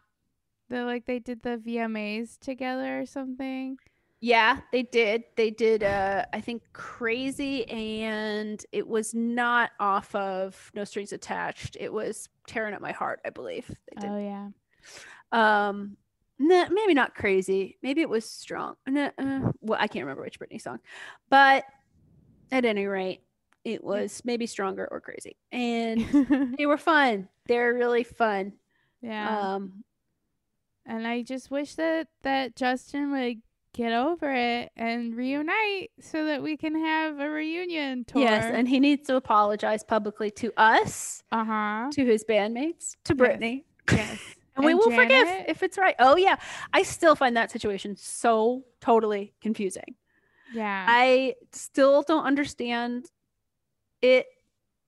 [0.69, 3.77] They like they did the VMAs together or something.
[4.21, 5.23] Yeah, they did.
[5.36, 11.77] They did uh I think Crazy and it was not off of No Strings Attached.
[11.79, 13.67] It was Tearing Up My Heart, I believe.
[13.67, 14.10] They did.
[14.10, 14.49] Oh yeah.
[15.31, 15.97] Um
[16.39, 17.77] nah, maybe not Crazy.
[17.84, 18.77] Maybe it was Strong.
[18.88, 20.79] Nah, uh, well, I can't remember which Britney song.
[21.29, 21.65] But
[22.51, 23.21] at any rate,
[23.63, 25.36] it was maybe Stronger or Crazy.
[25.51, 27.29] And they were fun.
[27.47, 28.53] They're really fun.
[29.01, 29.53] yeah.
[29.55, 29.84] Um
[30.86, 33.41] and I just wish that that Justin would
[33.73, 38.21] get over it and reunite so that we can have a reunion tour.
[38.21, 41.89] yes, and he needs to apologize publicly to us, uh-huh.
[41.91, 43.17] to his bandmates, to Yes.
[43.17, 43.63] Britney.
[43.91, 44.19] Yes.
[44.58, 45.95] And we And will forgive if it's right.
[45.99, 46.38] Oh yeah,
[46.71, 49.95] I still find that situation so totally confusing.
[50.53, 50.86] Yeah.
[50.88, 53.10] I still don't understand
[54.01, 54.27] it,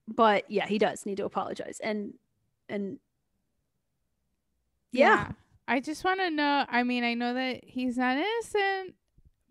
[0.08, 1.80] but yeah, he does need to apologize.
[1.84, 2.14] And
[2.70, 3.00] and
[4.92, 5.32] yeah,
[5.68, 6.66] I just want to know.
[6.70, 8.96] I mean, I know that he's not innocent,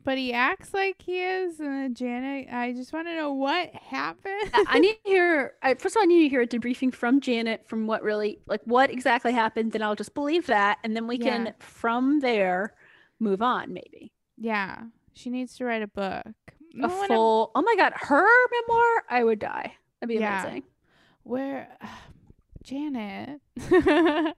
[0.03, 1.61] but he acts like he is.
[1.61, 4.51] And then Janet, I just want to know what happened.
[4.55, 5.55] I I need to hear.
[5.63, 8.39] I, first of all, I need to hear a debriefing from Janet from what really,
[8.47, 9.73] like, what exactly happened.
[9.73, 11.25] Then I'll just believe that, and then we Yeah.
[11.25, 12.75] can from there
[13.21, 13.73] move on.
[13.73, 14.85] Maybe yeah.
[15.17, 16.27] She needs to write a book.
[16.83, 17.51] a full.
[17.55, 19.03] Oh my god, her memoir!
[19.11, 19.73] I would die.
[20.01, 20.43] That'd be Yeah.
[20.45, 20.63] amazing.
[21.25, 21.69] Where,
[22.63, 23.41] Janet.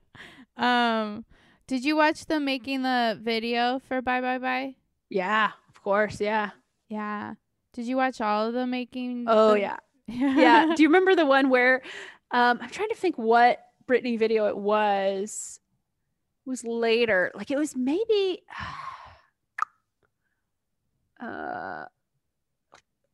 [0.56, 1.24] um,
[1.66, 4.74] did you watch the making the video for Bye Bye Bye?
[5.10, 6.20] Yeah, of course.
[6.20, 6.50] Yeah.
[6.88, 7.34] Yeah.
[7.74, 9.24] Did you watch all of the making?
[9.28, 9.76] Oh the- yeah.
[10.06, 10.74] yeah.
[10.74, 11.82] Do you remember the one where
[12.30, 15.60] um I'm trying to think what Britney video it was
[16.46, 17.30] was later.
[17.34, 18.42] Like it was maybe
[21.20, 21.84] uh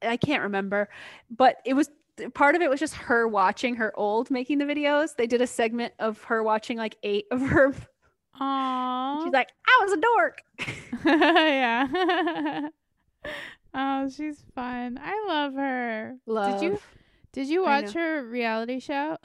[0.03, 0.89] I can't remember,
[1.31, 1.89] but it was
[2.35, 5.17] part of it was just her watching her old making the videos.
[5.17, 7.75] They did a segment of her watching like eight of her.
[8.41, 9.23] Aww.
[9.25, 10.43] She's like, I was a dork.
[11.07, 12.69] yeah.
[13.75, 14.99] oh, she's fun.
[15.03, 16.17] I love her.
[16.27, 16.79] Love Did you
[17.33, 19.17] did you watch her reality show?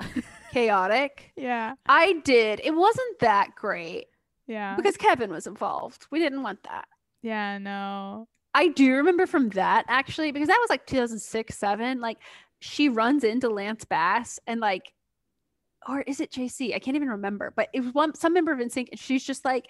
[0.53, 1.31] chaotic.
[1.35, 1.73] yeah.
[1.87, 2.59] I did.
[2.63, 4.07] It wasn't that great
[4.47, 4.75] Yeah.
[4.75, 6.07] because Kevin was involved.
[6.09, 6.87] We didn't want that.
[7.21, 8.27] yeah, no.
[8.53, 11.99] I do remember from that actually because that was like 2006, 7.
[11.99, 12.17] Like
[12.59, 14.93] she runs into Lance Bass and like,
[15.87, 16.75] or is it JC?
[16.75, 19.45] I can't even remember, but it was one some member of NSYNC and she's just
[19.45, 19.67] like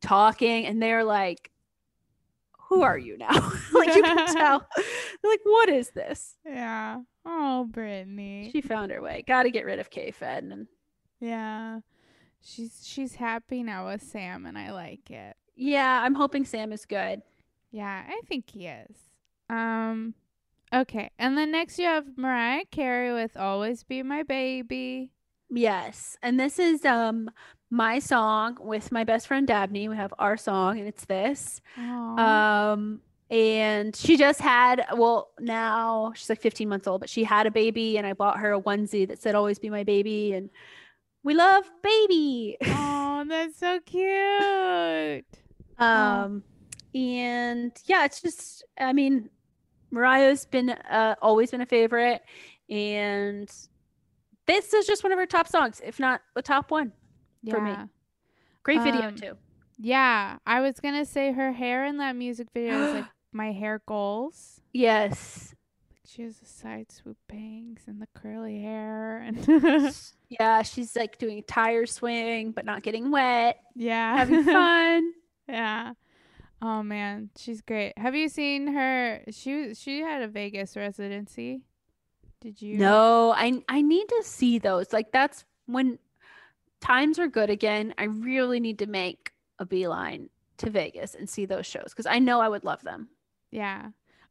[0.00, 1.50] talking and they're like,
[2.68, 3.52] who are you now?
[3.72, 4.66] like you can tell.
[4.76, 6.36] They're like, what is this?
[6.44, 7.00] Yeah.
[7.24, 8.50] Oh, Britney.
[8.50, 9.24] She found her way.
[9.26, 10.66] Got to get rid of K-Fed and
[11.20, 11.80] yeah.
[12.40, 15.36] She's she's happy now with Sam and I like it.
[15.54, 17.22] yeah, I'm hoping Sam is good.
[17.72, 18.96] Yeah, I think he is.
[19.50, 20.14] Um
[20.72, 21.10] okay.
[21.18, 25.10] And then next you have Mariah Carey with Always Be My Baby.
[25.50, 26.16] Yes.
[26.22, 27.30] And this is um
[27.70, 29.88] my song with my best friend Dabney.
[29.88, 31.60] We have our song and it's this.
[31.78, 32.72] Aw.
[32.72, 37.46] Um, and she just had, well, now she's like 15 months old, but she had
[37.46, 40.50] a baby, and I bought her a onesie that said "Always be my baby," and
[41.22, 42.58] we love baby.
[42.66, 45.24] oh, that's so cute.
[45.78, 46.42] um,
[46.94, 49.30] and yeah, it's just, I mean,
[49.90, 52.22] Mariah's been uh, always been a favorite,
[52.70, 53.50] and
[54.46, 56.92] this is just one of her top songs, if not the top one.
[57.42, 57.54] Yeah.
[57.54, 57.74] For me.
[58.62, 59.36] Great video Um, too.
[59.78, 60.38] Yeah.
[60.46, 64.60] I was gonna say her hair in that music video is like my hair goals.
[64.72, 65.54] Yes.
[66.06, 69.38] She has the side swoop bangs and the curly hair and
[70.28, 74.16] yeah, she's like doing tire swing but not getting wet, yeah.
[74.18, 75.12] having fun.
[75.48, 75.92] yeah.
[76.62, 77.98] Oh man, she's great.
[77.98, 79.22] Have you seen her?
[79.30, 81.62] She she had a Vegas residency.
[82.40, 82.78] Did you?
[82.78, 84.92] No, I I need to see those.
[84.92, 85.98] Like that's when
[86.80, 87.94] times are good again.
[87.98, 92.20] I really need to make a beeline to Vegas and see those shows because I
[92.20, 93.08] know I would love them.
[93.50, 93.88] Yeah.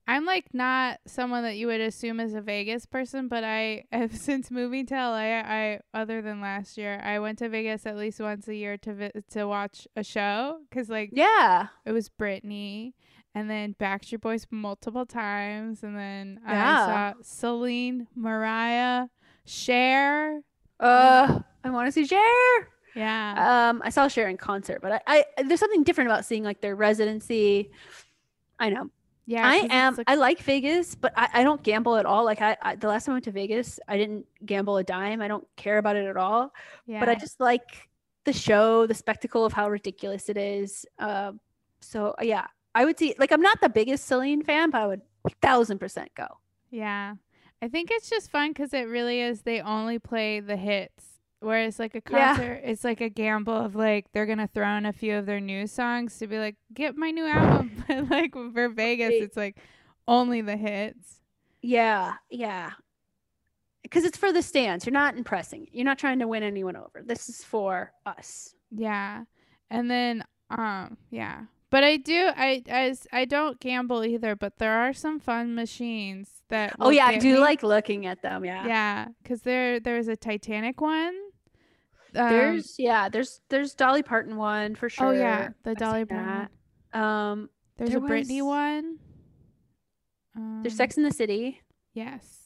[0.08, 4.16] I'm like not someone that you would assume is a Vegas person, but I have
[4.18, 8.20] since moving to LA, I other than last year, I went to Vegas at least
[8.20, 11.68] once a year to vi- to watch a show cuz like Yeah.
[11.86, 12.94] it was Britney
[13.34, 16.86] and then Backstreet Boys multiple times and then Yeah.
[16.86, 19.08] I saw Celine, Mariah,
[19.46, 20.42] Cher.
[20.80, 22.68] Uh, I want to see Cher.
[22.96, 23.70] Yeah.
[23.70, 26.60] Um, I saw Cher in concert, but I, I there's something different about seeing like
[26.62, 27.70] their residency.
[28.60, 28.90] I know.
[29.26, 29.48] Yeah.
[29.48, 29.96] I am.
[29.96, 32.26] like- I like Vegas, but I, I don't gamble at all.
[32.26, 35.22] Like I, I, the last time I went to Vegas, I didn't gamble a dime.
[35.22, 36.54] I don't care about it at all.
[36.86, 37.00] yeah.
[37.00, 37.90] But I just like
[38.26, 40.86] the show, the spectacle of how ridiculous it is.
[41.00, 41.40] Um,
[41.82, 43.16] so uh, yeah, I would see.
[43.18, 45.02] Like I'm not the biggest Celine fan, but I would
[45.42, 46.28] thousand percent go.
[46.70, 47.16] Yeah.
[47.64, 49.44] I think it's just fun because it really is.
[49.44, 51.11] They only play the hits.
[51.42, 52.36] Whereas, like, a Yeah.
[52.36, 55.26] concert, it's like a gamble of, like, they're going to throw in a few of
[55.26, 57.84] their new songs to be like, get my new album.
[57.88, 59.58] But, like, for Vegas, it's like
[60.08, 61.22] only the hits.
[61.64, 62.72] Yeah, yeah.
[63.82, 64.86] Because it's for the stands.
[64.86, 65.68] You're not impressing.
[65.72, 67.02] You're not trying to win anyone over.
[67.04, 68.54] This is for us.
[68.70, 69.24] Yeah.
[69.70, 71.42] And then, um, yeah.
[71.72, 76.30] But I do, I, as I don't gamble either, but there are some fun machines
[76.50, 76.76] that.
[76.80, 77.40] Oh yeah, I do me.
[77.40, 78.44] like looking at them.
[78.46, 78.68] Yeah.
[78.68, 79.08] Yeah.
[79.24, 81.16] Because there, there's a Titanic one.
[82.16, 85.08] Um, There's yeah, there's there's Dolly Parton one for sure.
[85.08, 85.50] Oh, yeah.
[85.64, 86.50] The I've Dolly Parton.
[86.94, 88.98] Um, There's There a Britney one.
[90.36, 91.62] Um, there's Sex in the City.
[91.94, 92.42] Yes.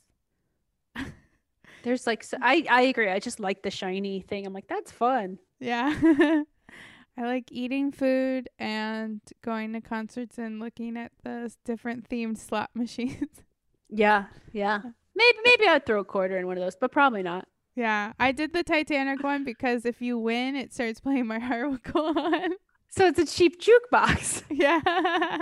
[1.83, 3.09] There's like so, I I agree.
[3.11, 4.47] I just like the shiny thing.
[4.47, 5.37] I'm like that's fun.
[5.59, 5.95] Yeah.
[7.17, 12.71] I like eating food and going to concerts and looking at the different themed slot
[12.75, 13.29] machines.
[13.89, 14.81] Yeah, yeah.
[15.15, 17.47] Maybe maybe I'd throw a quarter in one of those, but probably not.
[17.75, 18.13] Yeah.
[18.19, 21.79] I did the Titanic one because if you win, it starts playing My Heart Will
[21.91, 22.51] Go On.
[22.89, 24.43] So it's a cheap jukebox.
[24.49, 25.39] yeah.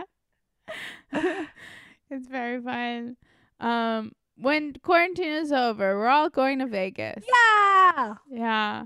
[2.09, 3.17] it's very fun.
[3.59, 7.23] Um, when quarantine is over, we're all going to Vegas.
[7.27, 8.15] Yeah.
[8.31, 8.85] Yeah.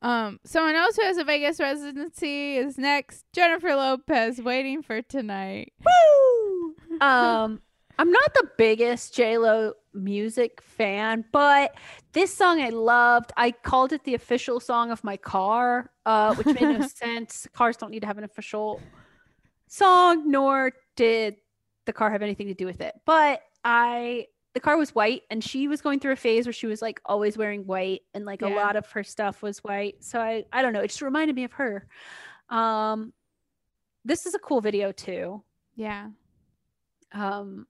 [0.00, 3.24] Um, someone else who has a Vegas residency is next.
[3.32, 5.72] Jennifer Lopez waiting for tonight.
[5.84, 6.74] Woo!
[7.00, 7.60] Um,
[7.98, 11.74] I'm not the biggest J Lo music fan, but
[12.12, 13.32] this song I loved.
[13.36, 17.46] I called it the official song of my car, uh, which made no sense.
[17.52, 18.80] Cars don't need to have an official
[19.66, 21.36] song, nor did
[21.86, 22.94] the car have anything to do with it.
[23.04, 26.66] But I, the car was white, and she was going through a phase where she
[26.68, 30.04] was like always wearing white, and like a lot of her stuff was white.
[30.04, 30.80] So I, I don't know.
[30.82, 31.88] It just reminded me of her.
[32.48, 33.12] Um,
[34.04, 35.42] this is a cool video too
[35.74, 36.08] Yeah.
[37.12, 37.66] um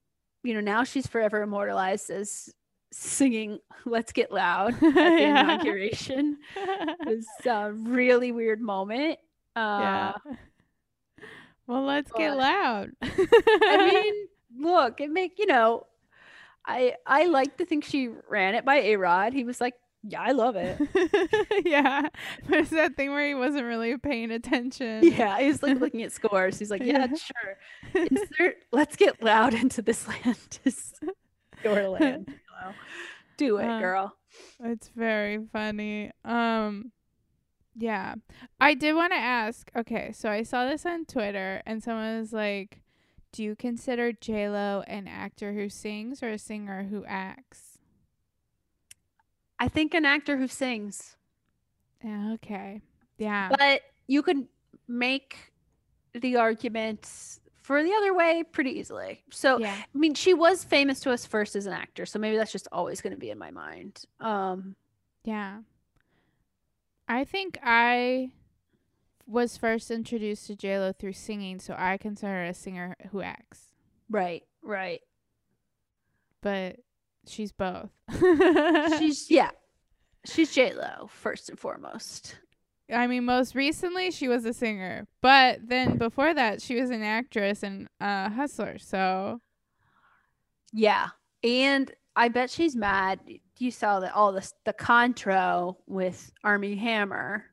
[0.48, 2.54] you know now she's forever immortalized as
[2.90, 9.18] singing let's get loud at the inauguration it was a really weird moment
[9.54, 10.12] uh yeah.
[11.66, 12.92] Well, let's get loud.
[13.02, 14.28] i mean
[14.58, 15.84] look it make you know
[16.64, 20.30] i i like to think she ran it by A-Rod he was like yeah i
[20.32, 20.78] love it
[21.64, 22.08] yeah.
[22.48, 25.02] There's that thing where he wasn't really paying attention.
[25.04, 27.16] yeah he's like looking at scores he's like yeah Yeah.
[27.16, 30.58] sure insert let's get loud into this land
[31.64, 32.72] your land you know?
[33.36, 34.16] do it Uh, girl
[34.62, 36.12] It's very funny.
[36.24, 36.92] Um
[37.80, 38.14] yeah.
[38.60, 42.32] I did want to ask, okay, so I saw this on Twitter and someone was
[42.32, 42.80] like,
[43.32, 47.67] Do you consider J Lo an actor who sings or a singer who acts?
[49.58, 51.16] I think an actor who sings
[52.04, 52.80] Yeah, okay.
[53.18, 53.48] Yeah.
[53.50, 54.46] but you could
[54.86, 55.36] make
[56.14, 59.22] the argument for the other way pretty easily.
[59.30, 59.74] So, yeah.
[59.74, 62.66] I mean, she was famous to us first as an actor, so maybe that's just
[62.72, 64.04] always going to be in my mind.
[64.20, 64.74] Um,
[65.24, 65.58] Yeah.
[67.08, 68.30] I think I
[69.26, 73.20] was first introduced to J Lo through singing, so I consider her a singer who
[73.20, 73.60] acts.
[74.08, 75.02] right, right.
[76.40, 76.76] But
[77.28, 77.90] she's both.
[78.98, 79.50] She's yeah,
[80.24, 82.36] she's J Lo first and foremost.
[82.92, 87.02] I mean, most recently she was a singer, but then before that she was an
[87.02, 88.78] actress and a hustler.
[88.78, 89.40] So
[90.72, 91.08] Yeah,
[91.44, 93.20] and I bet she's mad.
[93.58, 97.44] You saw that all this the contro with Armie Hammer.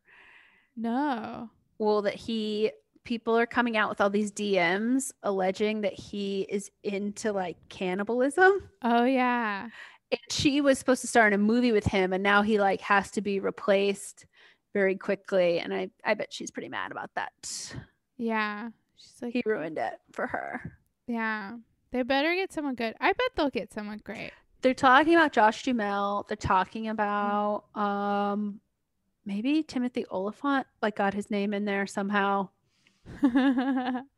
[0.78, 1.50] No.
[1.78, 2.72] Well, that he
[3.06, 8.70] people are coming out with all these DMs alleging that he is into like cannibalism.
[8.82, 9.70] Oh yeah.
[10.12, 12.82] And she was supposed to star in a movie with him, and now he like
[12.82, 14.26] has to be replaced
[14.74, 15.60] very quickly.
[15.60, 17.76] And I I bet she's pretty mad about that.
[18.18, 18.70] Yeah.
[18.98, 20.74] She's like He ruined it for her.
[21.08, 21.58] Yeah.
[21.92, 22.96] They better get someone good.
[23.00, 24.32] I bet they'll get someone great.
[24.62, 26.26] They're talking about Josh Duhamel.
[26.28, 28.60] They're talking about um
[29.26, 32.50] maybe Timothy Olyphant, like got his name in there somehow.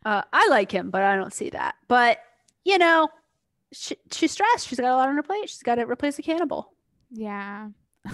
[0.05, 1.75] Uh, I like him, but I don't see that.
[1.87, 2.19] But
[2.63, 3.09] you know,
[3.73, 4.67] she, she's stressed.
[4.67, 5.49] She's got a lot on her plate.
[5.49, 6.71] She's got to replace a cannibal.
[7.11, 7.69] yeah.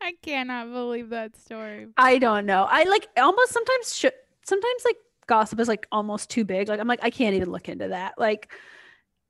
[0.00, 1.88] I cannot believe that story.
[1.96, 2.68] I don't know.
[2.70, 3.96] I like almost sometimes.
[3.96, 4.06] Sh-
[4.46, 4.96] sometimes like
[5.26, 6.68] gossip is like almost too big.
[6.68, 8.14] Like I'm like I can't even look into that.
[8.16, 8.52] Like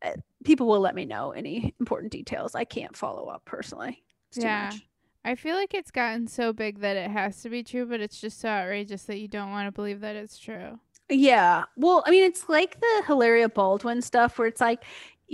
[0.05, 0.11] uh,
[0.45, 2.55] people will let me know any important details.
[2.55, 4.05] I can't follow up personally.
[4.29, 4.65] It's too Yeah.
[4.67, 4.83] much.
[5.25, 8.21] I feel like it's gotten so big that it has to be true, but it's
[8.21, 10.79] just so outrageous that you don't want to believe that it's true.
[11.11, 11.65] Yeah.
[11.77, 14.83] Well, I mean, it's like the Hilaria Baldwin stuff where it's like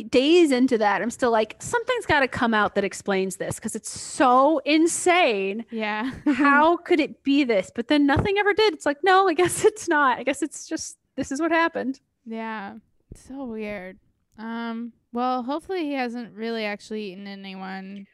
[0.09, 3.77] days into that, I'm still like, something's got to come out that explains this because
[3.77, 5.65] it's so insane.
[5.71, 6.11] Yeah.
[6.27, 7.71] How could it be this?
[7.75, 8.73] But then nothing ever did.
[8.75, 10.19] It's like, no, I guess it's not.
[10.19, 12.01] I guess it's just this is what happened.
[12.27, 12.75] yeah.
[13.13, 13.99] It's so weird.
[14.39, 18.09] Um, well, hopefully he hasn't really actually eaten anyone.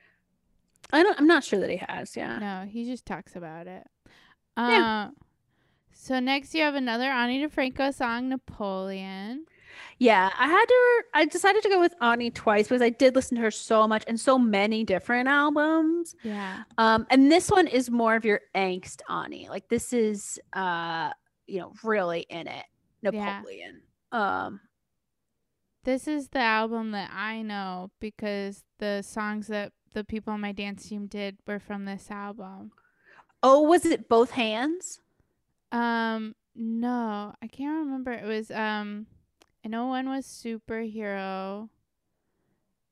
[0.92, 1.18] I don't.
[1.18, 2.16] I'm not sure that he has.
[2.16, 2.38] Yeah.
[2.38, 3.86] No, he just talks about it.
[4.56, 5.08] Yeah.
[5.08, 5.10] Uh,
[5.92, 9.44] so next you have another Ani DiFranco song, Napoleon.
[9.98, 10.30] Yeah.
[10.38, 11.02] I had to.
[11.14, 14.04] I decided to go with Ani twice because I did listen to her so much
[14.06, 16.14] and so many different albums.
[16.22, 16.64] Yeah.
[16.78, 19.48] Um, and this one is more of your angst, Ani.
[19.48, 21.10] Like this is, uh,
[21.46, 22.64] you know, really in it.
[23.02, 23.10] Yeah.
[23.10, 23.82] Napoleon.
[24.12, 24.60] Um,
[25.84, 30.52] This is the album that I know because the songs that the people on my
[30.52, 32.72] dance team did were from this album.
[33.42, 35.00] oh, was it both hands?
[35.72, 38.12] Um, no, I can't remember.
[38.12, 39.06] It was um,
[39.64, 41.68] I know one was superhero.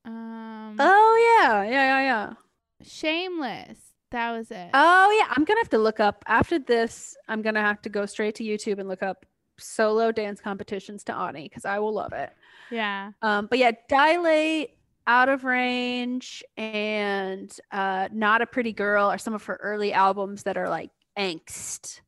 [0.05, 2.33] Um, Oh yeah, yeah, yeah, yeah.
[2.81, 3.77] Shameless.
[4.11, 4.69] That was it.
[4.73, 7.15] Oh yeah, I'm gonna have to look up after this.
[7.27, 9.25] I'm gonna have to go straight to YouTube and look up
[9.57, 12.31] solo dance competitions to Ani because I will love it.
[12.71, 13.11] yeah.
[13.21, 14.71] Um, but yeah, dilate,
[15.09, 20.43] out of range, and uh, not a pretty girl are some of her early albums
[20.43, 22.01] that are like angst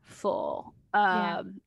[0.00, 0.72] full.
[0.94, 1.38] Yeah.
[1.38, 1.60] Um,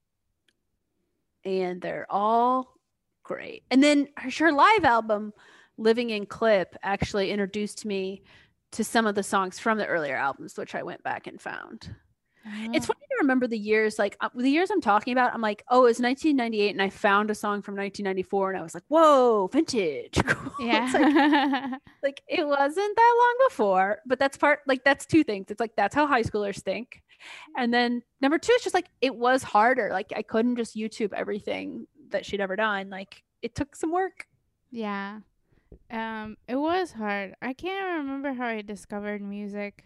[1.43, 2.77] and they're all
[3.23, 3.63] great.
[3.71, 4.07] And then
[4.39, 5.33] her live album,
[5.77, 8.23] Living in Clip, actually introduced me
[8.71, 11.93] to some of the songs from the earlier albums, which I went back and found.
[12.45, 15.33] It's Oh, funny to remember the years, like uh, the years I'm talking about.
[15.33, 18.73] I'm like, oh, it's 1998, and I found a song from 1994, and I was
[18.73, 20.17] like, whoa, vintage.
[20.59, 20.91] yeah.
[20.93, 25.47] like, like it wasn't that long before, but that's part, like that's two things.
[25.49, 27.01] It's like that's how high schoolers think,
[27.57, 29.89] and then number two, it's just like it was harder.
[29.91, 32.89] Like I couldn't just YouTube everything that she'd ever done.
[32.89, 34.27] Like it took some work.
[34.71, 35.19] yeah.
[35.89, 37.33] Um, it was hard.
[37.41, 39.83] I can't remember how I discovered music.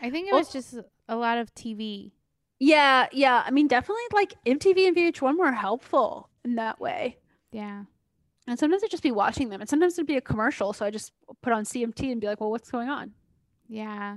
[0.00, 0.78] I think it was just
[1.10, 2.12] a lot of TV.
[2.58, 3.42] Yeah, yeah.
[3.44, 7.18] I mean, definitely like MTV and VH1 were helpful in that way.
[7.52, 7.84] Yeah.
[8.46, 10.72] And sometimes I'd just be watching them, and sometimes it'd be a commercial.
[10.72, 13.12] So I just put on CMT and be like, well, what's going on?
[13.68, 14.16] Yeah.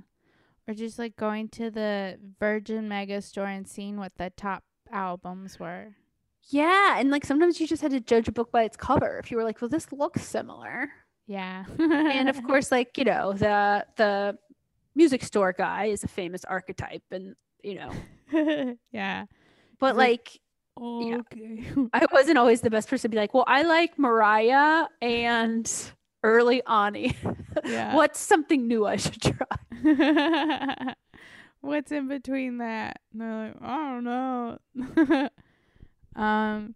[0.68, 5.60] Or just like going to the Virgin Mega store and seeing what the top albums
[5.60, 5.96] were.
[6.50, 7.00] Yeah.
[7.00, 9.20] And like sometimes you just had to judge a book by its cover.
[9.20, 10.89] If you were like, well, this looks similar.
[11.28, 11.66] Yeah.
[11.80, 14.38] and of course, like, you know, the the
[14.96, 19.26] music store guy is a famous archetype and you know, yeah.
[19.80, 20.39] but Like-
[20.76, 21.66] Okay.
[21.94, 25.72] I wasn't always the best person to be like, well, I like Mariah and
[26.24, 27.16] early Ani.
[27.64, 27.94] Yeah.
[28.00, 30.96] What's something new I should try?
[31.62, 33.00] What's in between that?
[33.12, 35.30] And they're like, I don't know.
[36.22, 36.76] um,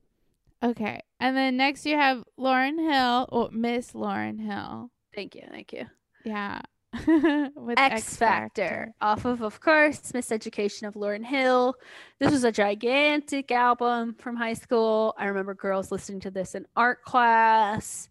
[0.63, 1.01] okay.
[1.19, 4.91] And then next you have Lauryn Hill, or Miss Lauryn Hill.
[5.15, 5.87] Thank you, thank you.
[6.23, 6.61] Yeah.
[7.55, 11.75] With X Factor, off of, of course, Miseducation of Lauryn Hill.
[12.19, 15.13] This was a gigantic album from high school.
[15.17, 18.09] I remember girls listening to this in art class.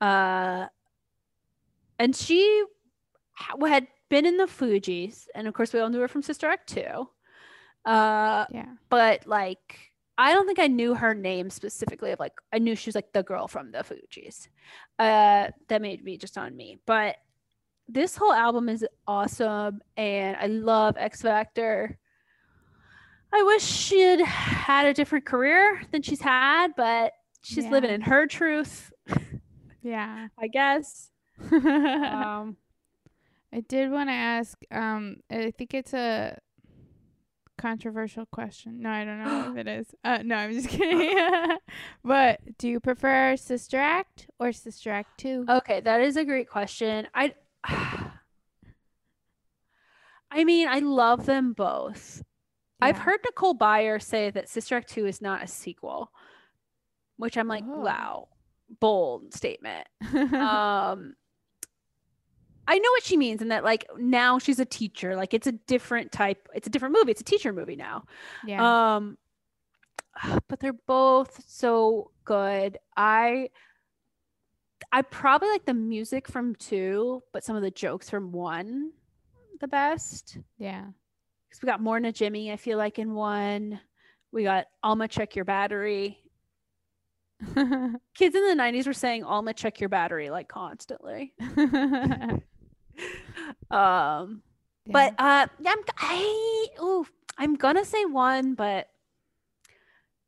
[0.00, 0.66] Uh,
[1.98, 2.64] and she
[3.32, 6.48] ha- had been in the Fugees, and of course, we all knew her from Sister
[6.48, 6.82] Act 2.
[7.84, 8.66] Uh, Yeah.
[8.88, 12.10] but like, I don't think I knew her name specifically.
[12.10, 14.48] Of like, I knew she was like the girl from the Fugees.
[14.98, 17.16] Uh, that made me just on me, but
[17.92, 21.98] this whole album is awesome and I love X Factor.
[23.32, 27.12] I wish she had had a different career than she's had, but
[27.42, 28.92] she's living in her truth.
[29.82, 30.28] Yeah.
[30.38, 31.10] I guess.
[31.52, 32.56] Um,
[33.52, 34.58] I did want to ask.
[34.70, 36.38] Um, I think it's a
[37.58, 38.80] controversial question.
[38.80, 39.86] No, I don't know if it is.
[40.04, 41.56] Uh, no, I'm just kidding.
[42.04, 45.44] but do you prefer Sister Act or Sister Act Two?
[45.48, 47.06] okay, that is a great question.
[47.14, 47.34] I
[50.30, 52.22] I mean, I love them both.
[52.82, 56.10] I've heard Nicole Byer say that Sister Act 2 is not a sequel,
[57.16, 57.80] which I'm like, Oh.
[57.80, 58.28] wow,
[58.80, 59.86] bold statement.
[60.14, 61.14] um
[62.68, 65.52] I know what she means in that like now she's a teacher, like it's a
[65.52, 68.04] different type, it's a different movie, it's a teacher movie now.
[68.46, 68.94] yeah.
[68.94, 69.18] Um
[70.48, 72.78] but they're both so good.
[72.96, 73.50] I
[74.92, 78.92] I probably like the music from 2, but some of the jokes from 1
[79.60, 80.38] the best.
[80.58, 80.86] yeah.
[81.50, 83.80] Cuz we got Morna Jimmy, I feel like in 1.
[84.32, 86.18] We got Alma check your battery.
[88.14, 91.34] Kids in the 90s were saying Alma check your battery like constantly.
[93.70, 94.42] Um
[94.86, 97.06] But uh, yeah, I'm I ooh,
[97.38, 98.88] I'm gonna say one, but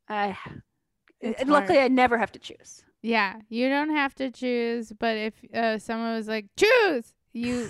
[0.09, 0.37] I
[1.19, 1.91] It's luckily hard.
[1.91, 2.83] I never have to choose.
[3.03, 7.69] Yeah, you don't have to choose, but if uh, someone was like, choose, you.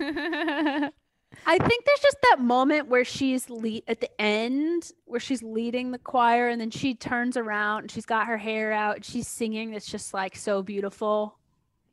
[1.46, 5.90] I think there's just that moment where she's lead at the end where she's leading
[5.90, 9.28] the choir and then she turns around and she's got her hair out and she's
[9.28, 11.38] singing that's just like so beautiful.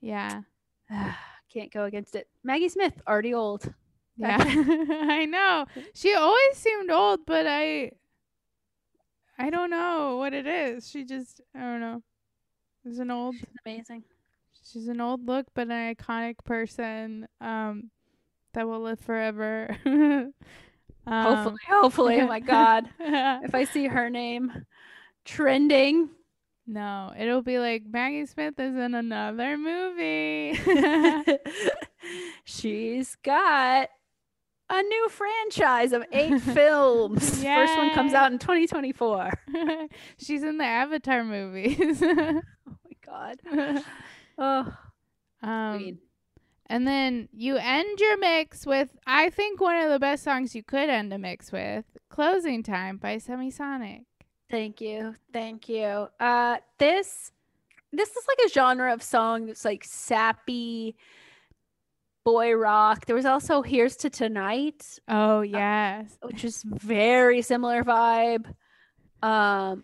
[0.01, 0.41] yeah.
[1.53, 2.27] Can't go against it.
[2.43, 3.73] Maggie Smith, already old.
[4.17, 4.37] Yeah.
[4.45, 5.65] I know.
[5.93, 7.91] She always seemed old, but I
[9.39, 10.89] I don't know what it is.
[10.89, 12.03] She just I don't know.
[12.85, 14.03] She's an old She's amazing.
[14.71, 17.89] she's an old look but an iconic person um
[18.53, 19.75] that will live forever.
[19.85, 20.33] um,
[21.07, 22.21] hopefully, hopefully.
[22.21, 22.89] Oh my god.
[22.99, 24.65] If I see her name
[25.25, 26.09] trending,
[26.67, 30.59] no, it'll be like Maggie Smith is in another movie.
[32.45, 33.89] she's got
[34.69, 37.43] a new franchise of eight films.
[37.43, 39.31] First one comes out in 2024.
[40.17, 42.01] She's in the Avatar movies.
[42.67, 43.83] Oh my god.
[44.39, 44.73] Oh,
[45.43, 45.99] um, queen.
[46.65, 50.63] and then you end your mix with, I think, one of the best songs you
[50.63, 54.05] could end a mix with, "Closing Time" by Semisonic.
[54.49, 55.15] Thank you.
[55.31, 56.07] Thank you.
[56.19, 57.31] Uh this
[57.93, 60.95] this is like a genre of song that's like sappy
[62.25, 63.05] boy rock.
[63.05, 68.45] There was also Here's to Tonight, Oh yes, which is very similar vibe.
[69.21, 69.83] Um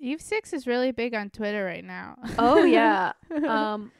[0.00, 2.16] Eve Six is really big on Twitter right now.
[2.38, 3.12] oh yeah.
[3.46, 3.92] Um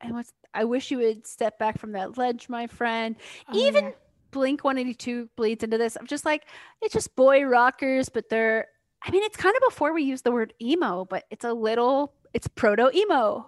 [0.00, 3.16] and what's I wish you would step back from that ledge, my friend.
[3.48, 3.90] Oh, even yeah.
[4.30, 5.96] Blink 182 bleeds into this.
[6.00, 6.46] I'm just like,
[6.80, 8.66] it's just boy rockers, but they're,
[9.02, 12.14] I mean, it's kind of before we use the word emo, but it's a little,
[12.32, 13.46] it's proto emo.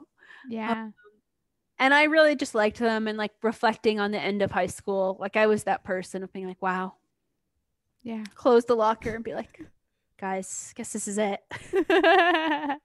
[0.50, 0.90] yeah,
[1.78, 5.16] And I really just liked them and like reflecting on the end of high school.
[5.20, 6.94] Like I was that person of being like, wow,
[8.02, 8.24] yeah.
[8.34, 9.60] close the locker and be like,
[10.18, 11.40] guys, guess this is it.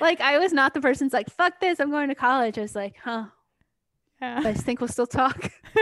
[0.00, 2.58] like I was not the person's like, fuck this, I'm going to college.
[2.58, 3.26] I was like, huh,
[4.20, 4.42] yeah.
[4.42, 5.50] guys think we'll still talk?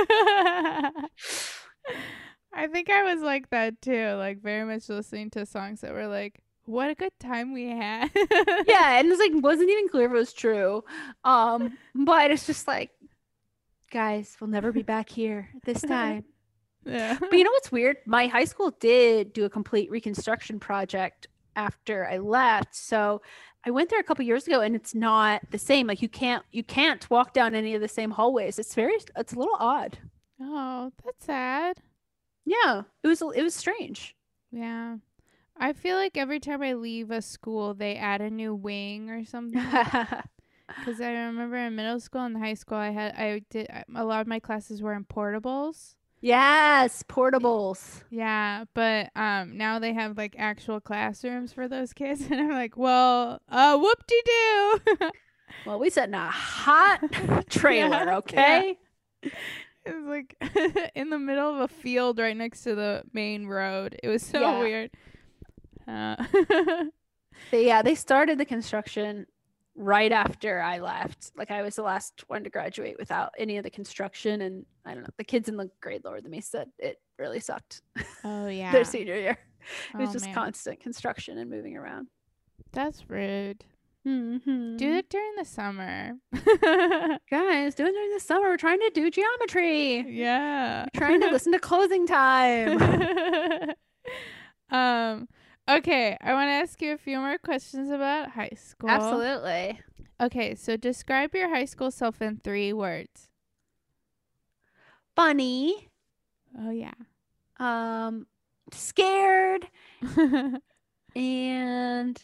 [2.52, 6.06] I think I was like that too, like very much listening to songs that were
[6.06, 8.10] like, "What a good time we had."
[8.66, 10.84] yeah, and it's like wasn't even clear if it was true.
[11.24, 12.90] Um, but it's just like,
[13.90, 16.24] guys, we'll never be back here this time.
[16.84, 17.16] yeah.
[17.18, 17.96] but you know what's weird?
[18.06, 22.74] My high school did do a complete reconstruction project after I left.
[22.76, 23.20] So
[23.64, 25.86] I went there a couple years ago and it's not the same.
[25.86, 28.58] Like you can't you can't walk down any of the same hallways.
[28.58, 29.98] It's very it's a little odd.
[30.40, 31.78] Oh, that's sad.
[32.44, 32.82] Yeah.
[33.02, 34.14] It was it was strange.
[34.52, 34.96] Yeah.
[35.60, 39.24] I feel like every time I leave a school, they add a new wing or
[39.24, 39.60] something.
[40.80, 44.20] Because I remember in middle school and high school, I had I did a lot
[44.20, 45.94] of my classes were in portables.
[46.20, 48.02] yes, portables.
[48.10, 52.76] Yeah, but um now they have like actual classrooms for those kids, and I'm like,
[52.76, 55.10] well, uh, whoop de doo.
[55.64, 57.00] Well, we sit in a hot
[57.50, 58.78] trailer, Yeah, okay?
[59.84, 60.36] It was like
[60.94, 63.96] in the middle of a field right next to the main road.
[64.02, 64.60] It was so Yeah.
[64.60, 64.90] weird.
[65.88, 66.16] Uh,
[67.52, 69.26] They, yeah, they started the construction
[69.76, 71.30] right after I left.
[71.36, 74.92] Like I was the last one to graduate without any of the construction, and I
[74.92, 75.10] don't know.
[75.18, 77.82] The kids in the grade lower than me said it really sucked
[78.24, 79.38] oh yeah, their senior year.
[79.94, 80.34] It was Oh, just man.
[80.34, 82.08] constant construction and moving around.
[82.72, 83.64] That's rude.
[84.06, 84.76] Mm-hmm.
[84.78, 86.14] Do it during the summer.
[87.30, 88.48] guys do it during the summer.
[88.48, 90.04] We're trying to do geometry.
[90.08, 90.86] yeah.
[90.92, 92.80] We're trying to listen to closing time.
[94.70, 95.28] um.
[95.68, 98.88] Okay, I want to ask you a few more questions about high school.
[98.88, 99.80] Absolutely.
[100.20, 103.28] okay, so describe your high school self in three words.
[105.14, 105.88] Funny,
[106.58, 106.94] Oh yeah.
[107.58, 108.26] um,
[108.72, 109.68] scared,
[111.16, 112.22] and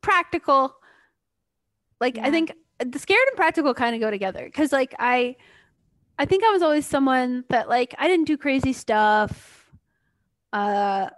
[0.00, 0.74] practical.
[2.00, 2.52] Like I think
[2.84, 5.36] the scared and practical kind of go together because like I
[6.18, 9.70] I think I was always someone that like I didn't do crazy stuff.
[10.52, 11.10] Uh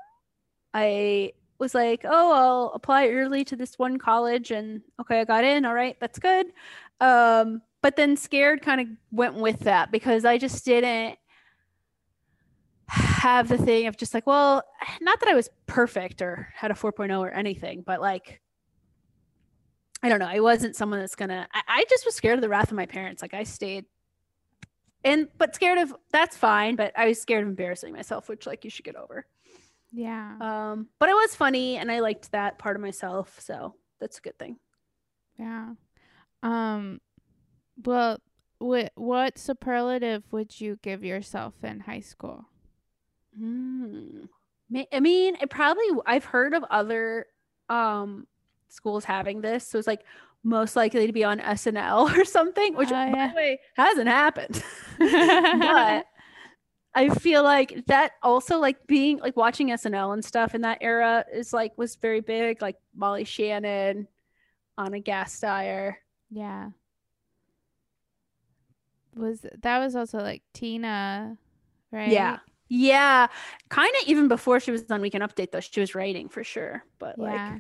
[0.76, 5.44] I was like, "Oh, I'll apply early to this one college and okay, I got
[5.44, 5.64] in.
[5.64, 6.46] All right, that's good."
[7.00, 11.18] Um but then scared kind of went with that because I just didn't
[12.88, 14.62] have the thing of just like, well,
[15.00, 18.40] not that I was perfect or had a 4.0 or anything, but like
[20.02, 20.28] I don't know.
[20.28, 21.48] I wasn't someone that's gonna.
[21.52, 23.22] I, I just was scared of the wrath of my parents.
[23.22, 23.86] Like I stayed,
[25.04, 26.76] and but scared of that's fine.
[26.76, 29.26] But I was scared of embarrassing myself, which like you should get over.
[29.97, 30.36] Yeah.
[30.40, 34.20] Um, but it was funny, and I liked that part of myself, so that's a
[34.20, 34.57] good thing.
[35.38, 35.70] Yeah.
[36.42, 37.01] Um
[37.84, 38.18] well
[38.59, 42.44] what what superlative would you give yourself in high school?
[43.36, 44.24] Hmm.
[44.92, 45.84] I mean, it probably.
[46.07, 47.26] I've heard of other
[47.68, 48.26] um
[48.68, 50.05] schools having this, so it's like
[50.42, 54.62] most likely to be on SNL or something, which Oh, by the way hasn't happened.
[54.99, 56.07] but
[56.97, 61.24] I feel like that also like being like watching SNL and stuff in that era
[61.32, 64.09] is like was very big, like Molly Shannon,
[64.78, 65.97] Anna Gasteyer.
[66.30, 66.70] yeah.
[69.14, 71.38] Was that was also like Tina,
[71.90, 72.09] right?
[72.09, 72.38] Yeah.
[72.68, 73.28] Yeah.
[73.70, 76.82] Kind of even before she was on Weekend Update though, she was writing for sure.
[76.99, 77.59] But like Yeah.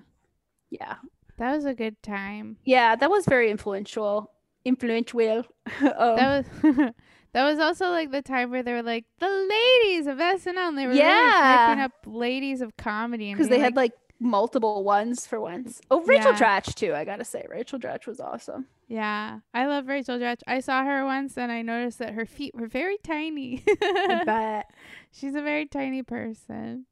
[0.70, 0.94] yeah.
[1.38, 2.56] That was a good time.
[2.64, 4.30] Yeah, that was very influential.
[4.64, 5.44] Influential.
[5.82, 6.90] um, That was
[7.36, 10.78] that was also like the time where they were like the ladies of SNL and
[10.78, 11.76] they were really Yeah.
[11.76, 15.82] hyping up ladies of comedy because they being had like multiple ones for once.
[15.90, 16.38] Oh, Rachel Yeah.
[16.38, 16.94] Dratch too.
[16.94, 18.64] I gotta say, Rachel Dratch was awesome.
[18.88, 20.40] Yeah, I love Rachel Dratch.
[20.46, 23.62] I saw her once and I noticed that her feet were very tiny.
[23.82, 24.70] I bet.
[25.12, 26.86] She's a very tiny person.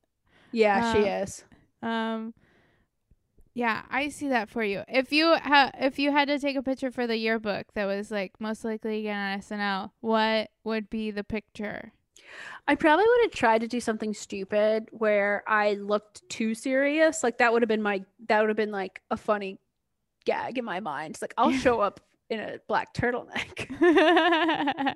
[0.53, 1.45] Yeah, she Uh, is.
[1.83, 2.35] Um
[3.55, 4.83] yeah, I see that for you.
[4.89, 8.11] If you ha- if you had to take a picture for the yearbook that was
[8.11, 11.93] like most likely again on SNL, what would be the picture?
[12.67, 17.23] I probably would have tried to do something stupid where I looked too serious.
[17.23, 19.59] Like that would have been my that would have been like a funny
[20.25, 21.13] gag in my mind.
[21.15, 22.01] It's like I'll show up
[22.31, 23.71] in a black turtleneck.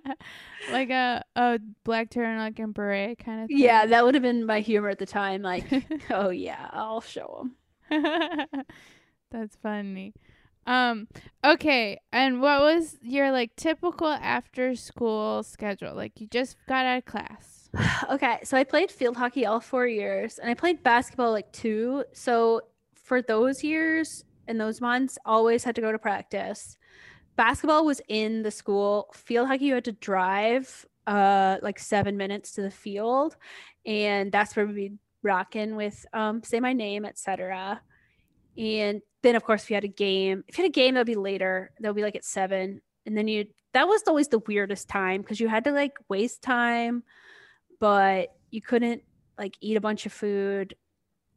[0.72, 3.59] like a a black turtleneck and beret kind of thing.
[3.59, 5.42] yeah, that would have been my humor at the time.
[5.42, 5.66] Like,
[6.11, 7.54] oh yeah, I'll show them.
[9.30, 10.14] That's funny.
[10.66, 11.09] Um
[11.45, 15.95] okay, and what was your like typical after school schedule?
[15.95, 17.70] Like you just got out of class.
[18.11, 22.05] Okay, so I played field hockey all four years, and I played basketball like two.
[22.12, 22.62] So
[22.95, 26.78] for those years and those months, always had to go to practice.
[27.36, 29.09] Basketball was in the school.
[29.14, 33.36] Field hockey, you had to drive uh like seven minutes to the field,
[33.86, 37.80] and that's where we'd rocking with um say my name, etc.
[38.56, 41.06] And then of course if you had a game, if you had a game, that'd
[41.06, 41.70] be later.
[41.80, 45.40] That'll be like at seven, and then you that was always the weirdest time because
[45.40, 47.02] you had to like waste time
[47.80, 49.02] but you couldn't
[49.38, 50.74] like eat a bunch of food.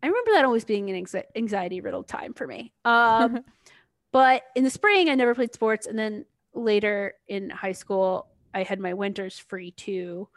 [0.04, 1.06] I remember that always being an
[1.36, 2.74] anxiety riddled time for me.
[2.86, 3.44] Um,
[4.12, 8.64] but in the spring, I never played sports, and then later in high school, I
[8.64, 10.28] had my winters free too.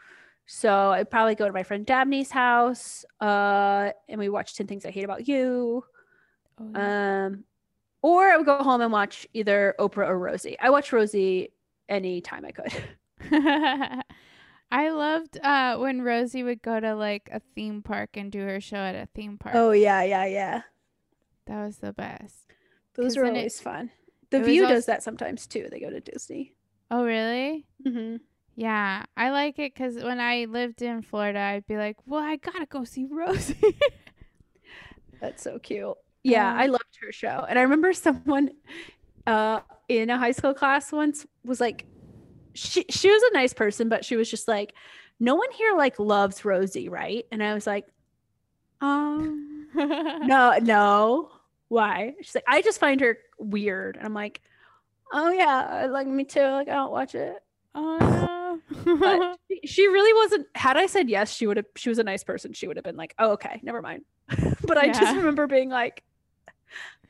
[0.46, 4.84] So I'd probably go to my friend Dabney's house, uh, and we watch Ten Things
[4.84, 5.84] I Hate About You.
[6.60, 7.26] Oh, yeah.
[7.26, 7.44] Um,
[8.02, 10.58] or I would go home and watch either Oprah or Rosie.
[10.60, 11.48] I watch Rosie
[11.88, 12.72] anytime I could.
[14.70, 18.60] I loved uh when Rosie would go to like a theme park and do her
[18.60, 19.54] show at a theme park.
[19.56, 20.62] Oh yeah, yeah, yeah.
[21.46, 22.46] That was the best.
[22.94, 23.90] Those were then it- always fun.
[24.30, 25.68] The View als- does that sometimes too.
[25.70, 26.54] They go to Disney.
[26.90, 27.66] Oh, really?
[27.86, 28.16] Mm-hmm.
[28.56, 32.36] Yeah, I like it because when I lived in Florida, I'd be like, "Well, I
[32.36, 33.76] gotta go see Rosie."
[35.20, 35.94] That's so cute.
[36.22, 37.44] Yeah, Um, I loved her show.
[37.48, 38.50] And I remember someone
[39.26, 41.86] uh in a high school class once was like
[42.54, 44.74] she she was a nice person, but she was just like,
[45.20, 47.26] no one here like loves Rosie, right?
[47.32, 47.86] And I was like,
[48.80, 51.30] um no, no.
[51.68, 52.14] Why?
[52.22, 53.96] She's like, I just find her weird.
[53.96, 54.40] And I'm like,
[55.12, 56.40] oh yeah, like me too.
[56.42, 57.36] Like I don't watch it.
[57.74, 58.43] oh no.
[58.84, 62.04] But she- she really wasn't had I said yes, she would have she was a
[62.04, 62.52] nice person.
[62.52, 64.02] She would have been like, oh okay, never mind.
[64.62, 66.02] but I just remember being like,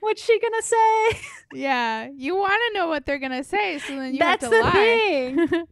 [0.00, 1.20] what's she gonna say?
[1.54, 4.56] yeah, you want to know what they're gonna say, so then you That's have to
[4.56, 4.72] the lie.
[4.72, 5.64] thing.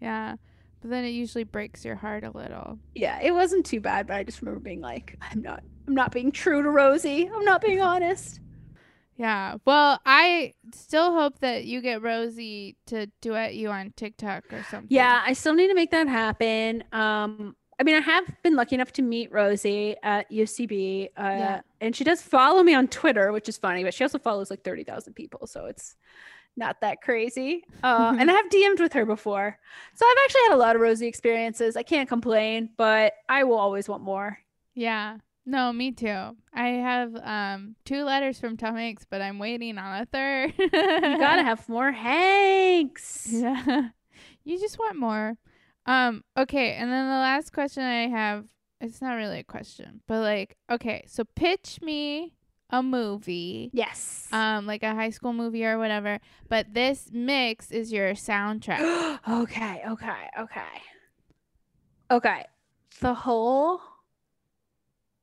[0.00, 0.36] yeah,
[0.80, 2.78] but then it usually breaks your heart a little.
[2.94, 6.12] yeah, it wasn't too bad, but I just remember being like, I'm not I'm not
[6.12, 7.28] being true to Rosie.
[7.32, 8.40] I'm not being honest.
[9.20, 9.58] Yeah.
[9.66, 14.86] Well, I still hope that you get Rosie to duet you on TikTok or something.
[14.88, 16.82] Yeah, I still need to make that happen.
[16.90, 21.60] Um, I mean, I have been lucky enough to meet Rosie at UCB, uh, Yeah.
[21.82, 23.84] and she does follow me on Twitter, which is funny.
[23.84, 25.96] But she also follows like thirty thousand people, so it's
[26.56, 27.64] not that crazy.
[27.84, 29.58] Uh, and I have DM'd with her before,
[29.94, 31.76] so I've actually had a lot of Rosie experiences.
[31.76, 34.38] I can't complain, but I will always want more.
[34.74, 35.18] Yeah.
[35.46, 36.36] No, me too.
[36.52, 40.54] I have um two letters from Tom Hanks, but I'm waiting on a third.
[40.58, 43.28] You gotta have more Hanks.
[43.32, 43.88] Yeah.
[44.44, 45.36] You just want more.
[45.86, 48.46] Um, okay, and then the last question I have
[48.80, 52.34] it's not really a question, but like, okay, so pitch me
[52.70, 53.70] a movie.
[53.72, 54.28] Yes.
[54.32, 56.18] Um, like a high school movie or whatever.
[56.48, 59.18] But this mix is your soundtrack.
[59.28, 60.62] okay, okay, okay.
[62.10, 62.44] Okay.
[63.00, 63.80] The whole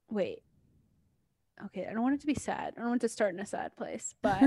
[0.10, 0.42] Wait.
[1.66, 2.74] Okay, I don't want it to be sad.
[2.78, 4.42] I don't want to start in a sad place, but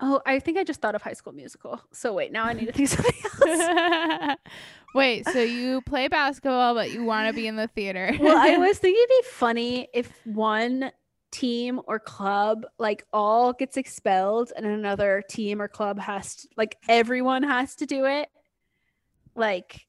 [0.00, 1.80] oh, I think I just thought of High School Musical.
[1.92, 3.14] So wait, now I need to think something
[4.28, 4.38] else.
[4.94, 8.16] Wait, so you play basketball but you want to be in the theater.
[8.18, 10.90] well, I was thinking it'd be funny if one
[11.30, 16.78] team or club like all gets expelled and another team or club has to, like
[16.88, 18.30] everyone has to do it.
[19.34, 19.85] Like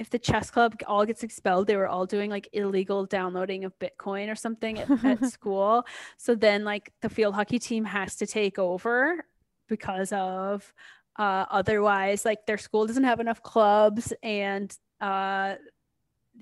[0.00, 3.78] if the chess club all gets expelled, they were all doing like illegal downloading of
[3.78, 5.84] Bitcoin or something at, at school.
[6.16, 9.24] So then like the field hockey team has to take over
[9.68, 10.72] because of
[11.16, 15.54] uh otherwise like their school doesn't have enough clubs and uh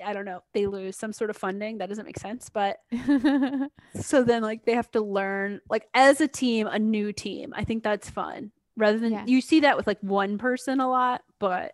[0.05, 1.79] I don't know, they lose some sort of funding.
[1.79, 2.49] That doesn't make sense.
[2.51, 2.77] But
[4.01, 7.53] so then like they have to learn like as a team, a new team.
[7.57, 8.53] I think that's fun.
[8.77, 9.25] Rather than Yeah.
[9.27, 11.73] you see that with like one person a lot, but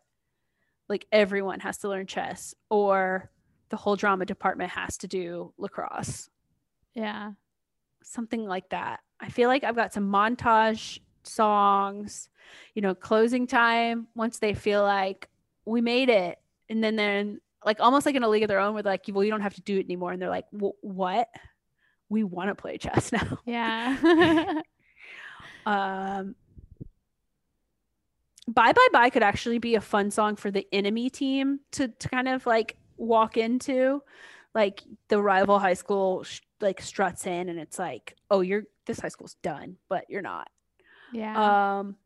[0.95, 3.29] like everyone has to learn chess or
[3.71, 6.31] the whole drama department has to do lacrosse.
[6.95, 7.33] yeah.
[8.05, 9.01] Something like that.
[9.19, 12.29] I feel like I've got some montage songs,
[12.75, 15.29] you know, closing time once they feel like
[15.65, 16.39] we made it.
[16.69, 19.07] And then then like almost like in a league of their own where they're like,
[19.11, 20.13] well, you don't have to do it anymore.
[20.13, 21.29] And they're like, what?
[22.09, 23.39] We want to play chess now.
[23.45, 24.61] Yeah.
[25.67, 26.35] Um,
[28.47, 32.09] Bye Bye Bye could actually be a fun song for the enemy team to, to
[32.09, 34.03] kind of like walk into.
[34.55, 39.01] Like the rival high school sh- like struts in and it's like, oh, you're this
[39.01, 40.49] high school's done, but you're not.
[41.13, 41.79] yeah.
[41.79, 41.97] Um,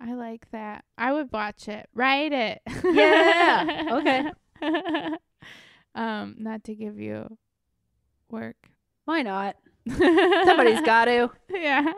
[0.00, 0.84] I like that.
[0.96, 1.88] I would watch it.
[1.94, 2.62] Write it.
[2.84, 3.84] Yeah.
[3.92, 4.30] Okay.
[5.94, 7.36] um, not to give you
[8.30, 8.56] work.
[9.04, 9.56] why not?
[9.88, 11.30] Somebody's got to.
[11.50, 11.92] yeah.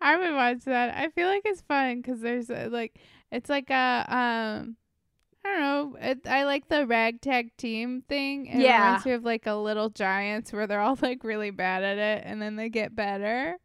[0.00, 0.96] I would watch that.
[0.96, 2.98] I feel like it's fun because there's a, like
[3.32, 4.76] it's like a um
[5.44, 5.96] I don't know.
[6.00, 8.46] It, I like the ragtag team thing.
[8.46, 8.84] It Yeah.
[8.84, 12.24] reminds me of like a Little Giants where they're all like really bad at it
[12.26, 13.56] and then they get better.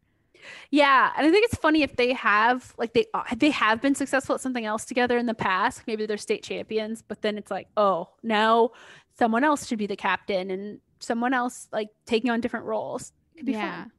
[0.71, 3.93] Yeah, and I think it's funny if they have like they uh, they have been
[3.93, 5.83] successful at something else together in the past.
[5.85, 8.71] Maybe they're state champions, but then it's like, oh, now
[9.19, 13.11] someone else should be the captain and someone else like taking on different roles.
[13.37, 13.91] Could be yeah, fun.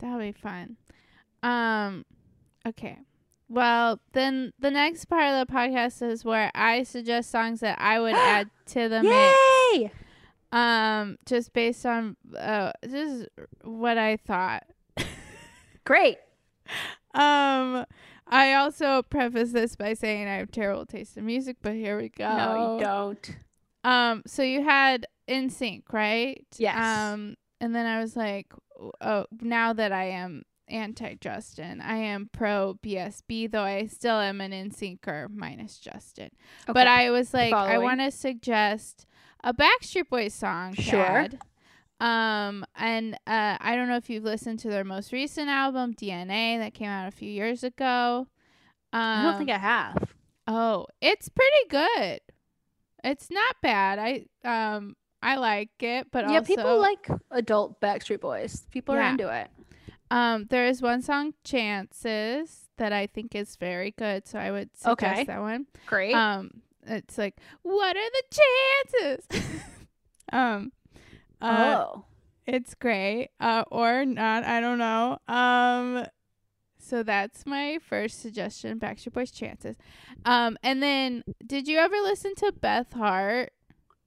[0.00, 0.76] that would be fun.
[1.42, 2.04] Um,
[2.66, 2.98] okay.
[3.48, 8.00] Well, then the next part of the podcast is where I suggest songs that I
[8.00, 9.36] would add to the mix.
[9.74, 9.92] Yay!
[10.52, 13.26] Um, just based on uh, just
[13.62, 14.64] what I thought.
[15.84, 16.18] Great.
[17.14, 17.84] Um,
[18.28, 22.08] I also preface this by saying I have terrible taste in music, but here we
[22.08, 22.36] go.
[22.36, 23.36] No, you don't.
[23.84, 26.44] Um, so you had NSYNC, right?
[26.58, 26.76] Yes.
[26.76, 28.52] Um, and then I was like,
[29.00, 34.40] oh, now that I am anti Justin, I am pro BSB, though I still am
[34.40, 36.30] an In Syncer minus Justin.
[36.66, 39.06] But I was like, I want to suggest
[39.42, 40.74] a Backstreet Boys song.
[40.74, 41.04] Sure.
[41.04, 41.38] Chad.
[41.98, 46.58] Um, and uh, I don't know if you've listened to their most recent album, DNA,
[46.58, 48.26] that came out a few years ago.
[48.92, 50.14] Um, I don't think I have.
[50.46, 52.20] Oh, it's pretty good.
[53.02, 53.98] It's not bad.
[53.98, 58.66] I um I like it, but yeah, also people like adult Backstreet Boys.
[58.70, 59.48] People are into it.
[60.10, 64.70] Um there is one song Chances that I think is very good, so I would
[64.76, 65.24] suggest Okay.
[65.24, 65.66] that one.
[65.86, 66.14] Great.
[66.14, 69.26] Um it's like what are the chances?
[70.32, 70.72] um
[71.40, 72.04] uh oh.
[72.46, 73.30] it's great.
[73.40, 75.18] Uh or not, I don't know.
[75.28, 76.06] Um
[76.78, 79.76] so that's my first suggestion, Backstreet Boys Chances.
[80.24, 83.52] Um and then did you ever listen to Beth Hart?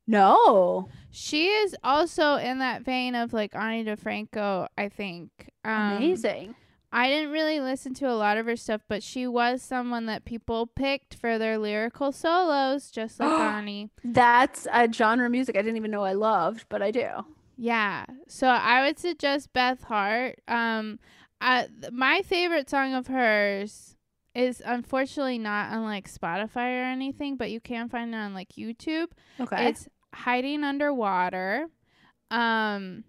[0.10, 0.90] No.
[1.12, 5.30] She is also in that vein of like Ani DiFranco, I think.
[5.64, 6.56] Um, Amazing.
[6.92, 10.26] I didn't really listen to a lot of her stuff, but she was someone that
[10.26, 13.92] people picked for their lyrical solos, just like Ani.
[14.04, 17.10] That's a genre of music I didn't even know I loved, but I do.
[17.56, 18.06] Yeah.
[18.28, 20.42] So I would suggest Beth Hart.
[20.48, 21.00] Um
[21.42, 23.96] I, th- my favorite song of hers
[24.36, 28.50] is unfortunately not on like Spotify or anything, but you can find it on like
[28.58, 29.08] YouTube.
[29.40, 29.68] Okay.
[29.70, 31.68] It's Hiding Underwater.
[32.32, 33.04] Um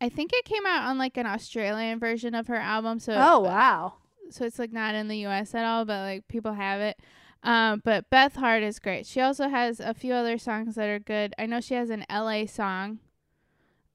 [0.00, 3.40] I think it came out on like an Australian version of her album, so oh
[3.40, 3.94] wow.
[4.30, 6.98] so it's like not in the US at all, but like people have it.
[7.44, 9.06] Um, but Beth Hart is great.
[9.06, 11.34] She also has a few other songs that are good.
[11.38, 13.00] I know she has an LA song,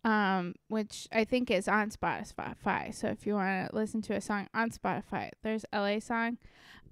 [0.04, 2.94] um, which I think is on Spotify.
[2.94, 6.38] So if you want to listen to a song on Spotify, there's LA song.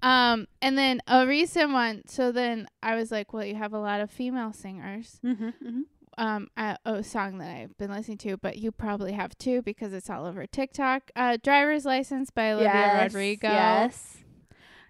[0.02, 2.02] Um, and then a recent one.
[2.06, 5.18] So then I was like, well, you have a lot of female singers.
[5.24, 5.80] Mm-hmm, mm-hmm.
[6.18, 9.92] Um, a, a song that I've been listening to, but you probably have too because
[9.92, 11.10] it's all over TikTok.
[11.14, 13.48] Uh, "Driver's License" by Olivia yes, Rodrigo.
[13.48, 14.16] Yes.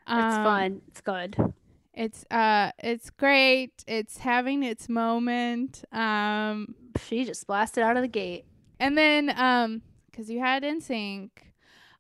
[0.09, 0.83] It's Um, fun.
[0.87, 1.37] It's good.
[1.95, 3.83] It's uh it's great.
[3.89, 5.83] It's having its moment.
[5.91, 8.45] Um She just blasted out of the gate.
[8.79, 9.83] and then um
[10.13, 11.31] cuz you had NSYNC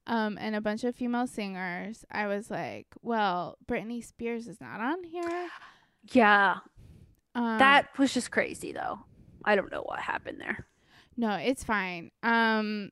[0.06, 4.80] um and a bunch of female singers, I was like, well, Britney Spears is not
[4.80, 5.48] on here.
[6.12, 6.56] Yeah.
[7.34, 9.00] Um that was just crazy though.
[9.44, 10.66] I don't know what happened there.
[11.16, 12.10] No, it's fine.
[12.22, 12.90] Um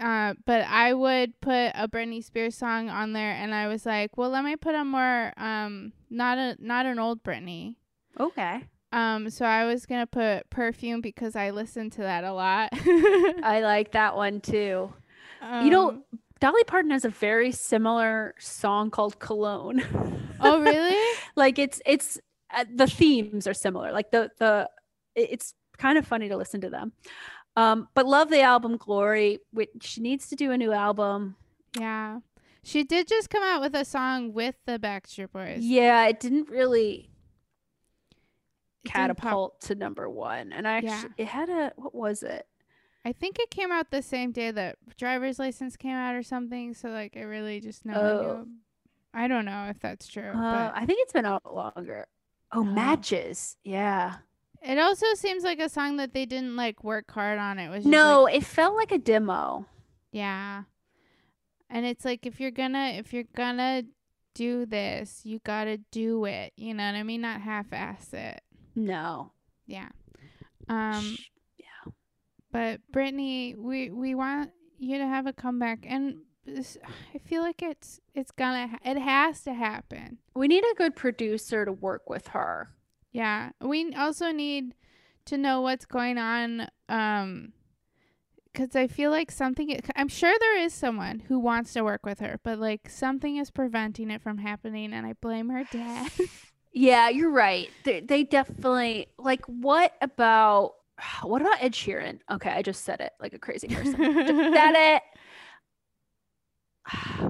[0.00, 4.16] uh but I would put a Britney Spears song on there and I was like,
[4.16, 7.76] well, let me put a more um not a not an old Britney.
[8.18, 8.64] Okay.
[8.94, 12.68] Um, so I was gonna put perfume because I listen to that a lot.
[12.74, 14.92] I like that one too.
[15.62, 16.04] you know, Um,
[16.42, 19.80] Dolly Parton has a very similar song called Cologne.
[20.40, 21.00] oh really?
[21.36, 22.18] like it's it's
[22.52, 23.92] uh, the themes are similar.
[23.92, 24.68] Like the the
[25.14, 26.94] it's kind of funny to listen to them.
[27.54, 29.38] Um, but love the album Glory.
[29.52, 31.36] Which she needs to do a new album.
[31.78, 32.18] Yeah,
[32.64, 35.60] she did just come out with a song with the Backstreet Boys.
[35.62, 37.08] Yeah, it didn't really
[38.84, 40.52] It didn't catapult to number one.
[40.52, 41.04] And I actually, Yeah.
[41.18, 42.48] it had a what was it?
[43.04, 46.72] I think it came out the same day that Driver's License came out or something.
[46.74, 48.46] So like, it really just no one Oh.
[49.14, 50.34] I don't know if that's true, Uh,
[50.70, 52.06] but I think it's been out longer.
[52.52, 52.64] Oh, Oh.
[52.64, 53.56] matches.
[53.64, 54.16] Yeah.
[54.62, 57.58] it also seems like a song that they didn't like work hard on.
[57.58, 59.66] It was just No, like, it felt like a demo.
[60.12, 60.62] yeah,
[61.68, 63.82] and it's like if you're gonna if you're gonna
[64.34, 66.52] do this, you gotta do it.
[66.56, 67.22] You know what I mean?
[67.22, 68.40] Not half-ass it.
[68.76, 69.32] No.
[69.66, 69.88] Yeah.
[70.68, 71.02] Um.
[71.02, 71.28] Sh-
[72.52, 76.76] But Britney, we we want you to have a comeback, and this,
[77.14, 80.18] I feel like it's it's gonna ha- it has to happen.
[80.34, 82.70] we need a good producer to work with her.
[83.10, 84.74] Yeah, we also need
[85.26, 86.68] to know what's going on.
[86.88, 87.52] Um,
[88.52, 89.80] because I feel like something.
[89.96, 93.50] I'm sure there is someone who wants to work with her, but like something is
[93.50, 96.10] preventing it from happening, and I blame her dad.
[96.74, 97.68] Yeah, you're right.
[97.84, 99.44] They, they definitely like.
[99.44, 100.72] What about
[101.22, 102.20] what about Ed Sheeran?
[102.30, 103.94] Okay, I just said it like a crazy person.
[103.96, 105.02] just said it.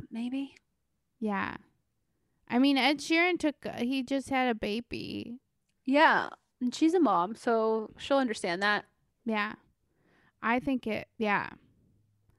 [0.11, 0.55] Maybe.
[1.21, 1.57] yeah,
[2.49, 3.55] I mean Ed Sheeran took.
[3.65, 5.39] Uh, he just had a baby.
[5.85, 6.29] Yeah,
[6.61, 8.85] and she's a mom, so she'll understand that.
[9.25, 9.55] Yeah.
[10.43, 11.51] I think it yeah.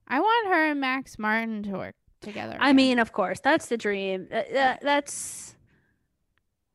[0.08, 2.58] I want her and Max Martin to work together.
[2.60, 4.28] I mean, of course, that's the dream.
[4.30, 5.56] That, that- that's.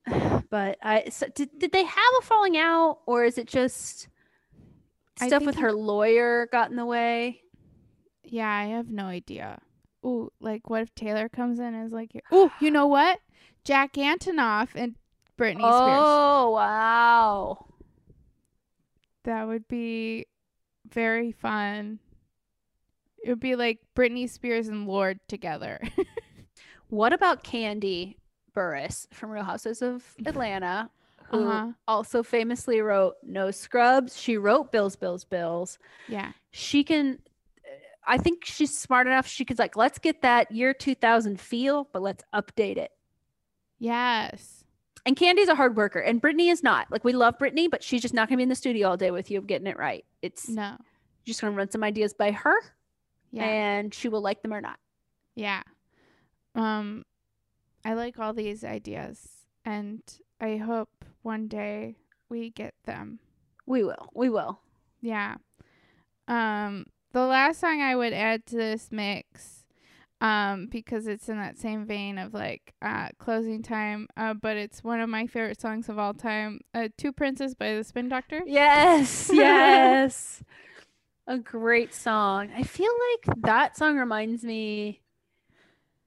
[0.50, 1.50] But I so did.
[1.58, 4.08] Did they have a falling out, or is it just
[5.26, 7.42] stuff with her lawyer got in the way?
[8.24, 9.60] Yeah, I have no idea.
[10.04, 13.20] Ooh, like what if Taylor comes in and is like Ooh, you know what?
[13.64, 14.94] Jack Antonoff and
[15.38, 15.64] Britney Spears.
[15.68, 17.66] Oh wow!
[19.24, 20.26] That would be
[20.90, 21.98] very fun.
[23.22, 25.80] It would be like Britney Spears and Lorde together.
[26.88, 28.16] What about Kandi
[28.56, 30.90] Burruss from Real Houses of Atlanta,
[31.30, 31.72] who uh-huh.
[31.86, 34.18] also famously wrote No Scrubs?
[34.18, 35.78] She wrote Bills, Bills, Bills.
[36.08, 36.32] Yeah.
[36.50, 37.18] She can.
[38.06, 39.26] I think she's smart enough.
[39.26, 42.90] She could like, let's get that year 2000 feel, but let's update it.
[43.78, 44.64] Yes.
[45.04, 46.90] And Kandi's a hard worker, and Britney is not.
[46.90, 49.10] Like we love Britney, but she's just not gonna be in the studio all day
[49.10, 50.04] with you getting it right.
[50.22, 50.76] It's No.
[51.24, 52.54] just gonna run some ideas by her,
[53.30, 53.44] Yeah.
[53.44, 54.78] and she will like them or not.
[55.34, 55.62] Yeah.
[56.54, 57.04] Um
[57.84, 60.02] I like all these ideas and
[60.40, 61.96] I hope one day
[62.28, 63.18] we get them.
[63.66, 64.10] We will.
[64.14, 64.60] We will.
[65.00, 65.36] Yeah.
[66.26, 69.64] Um the last song I would add to this mix
[70.20, 74.82] um because it's in that same vein of like uh closing time uh but it's
[74.82, 78.42] one of my favorite songs of all time uh Two Princes by the Spin Doctor.
[78.46, 79.30] Yes.
[79.32, 80.42] Yes.
[81.26, 82.50] a great song.
[82.56, 82.90] I feel
[83.26, 85.02] like that song reminds me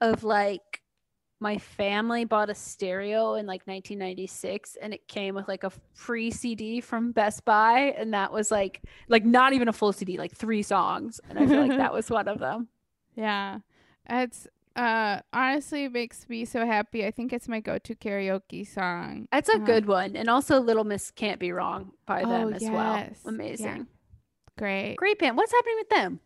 [0.01, 0.80] of like
[1.41, 6.31] my family bought a stereo in like 1996 and it came with like a free
[6.31, 10.33] CD from Best Buy and that was like like not even a full CD like
[10.33, 12.67] three songs and I feel like that was one of them.
[13.15, 13.59] Yeah.
[14.09, 17.05] It's uh honestly makes me so happy.
[17.05, 19.27] I think it's my go-to karaoke song.
[19.31, 22.55] That's a Uh, good one and also Little Miss Can't Be Wrong by them Oh,
[22.55, 22.95] as well.
[22.95, 23.19] yes.
[23.25, 23.29] Yeah.
[23.29, 23.87] Amazing.
[24.57, 24.95] Great.
[24.95, 25.35] Great band.
[25.37, 26.19] What's happening with them?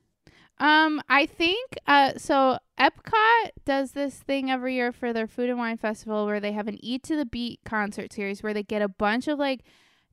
[0.58, 5.60] Um, I think uh so Epcot does this thing every year for their food and
[5.60, 8.82] wine festival where they have an Eat to the Beat concert series where they get
[8.82, 9.62] a bunch of like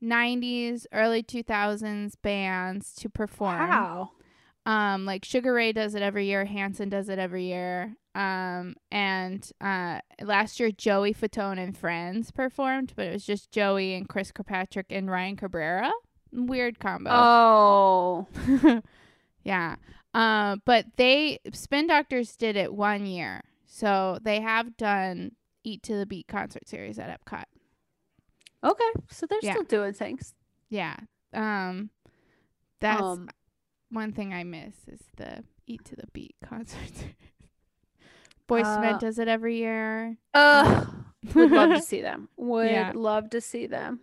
[0.03, 3.69] 90s, early 2000s bands to perform.
[3.69, 4.11] Wow.
[4.65, 7.97] Um, like Sugar Ray does it every year, Hanson does it every year.
[8.15, 13.95] Um, and uh, last year Joey Fatone and Friends performed, but it was just Joey
[13.95, 15.91] and Chris Kirkpatrick and Ryan Cabrera.
[16.33, 17.11] Weird combo.
[17.13, 18.27] Oh.
[19.45, 19.77] yeah.
[20.15, 25.33] Uh, but they Spin Doctors did it one year, so they have done
[25.65, 27.45] Eat to the Beat concert series at Epcot.
[28.65, 28.91] Okay.
[29.11, 29.53] So they're Yeah.
[29.55, 30.35] still doing things.
[30.69, 30.97] Yeah.
[31.33, 31.91] Um,
[32.81, 33.29] that's um
[33.91, 36.79] one thing I miss is the Eat to the Beat concert.
[36.95, 37.15] series.
[38.47, 40.17] Boys Uh, Cement does it every year.
[40.35, 40.85] uh
[41.35, 42.29] would love to see them.
[42.37, 42.93] Would Yeah.
[42.95, 44.01] love to see them.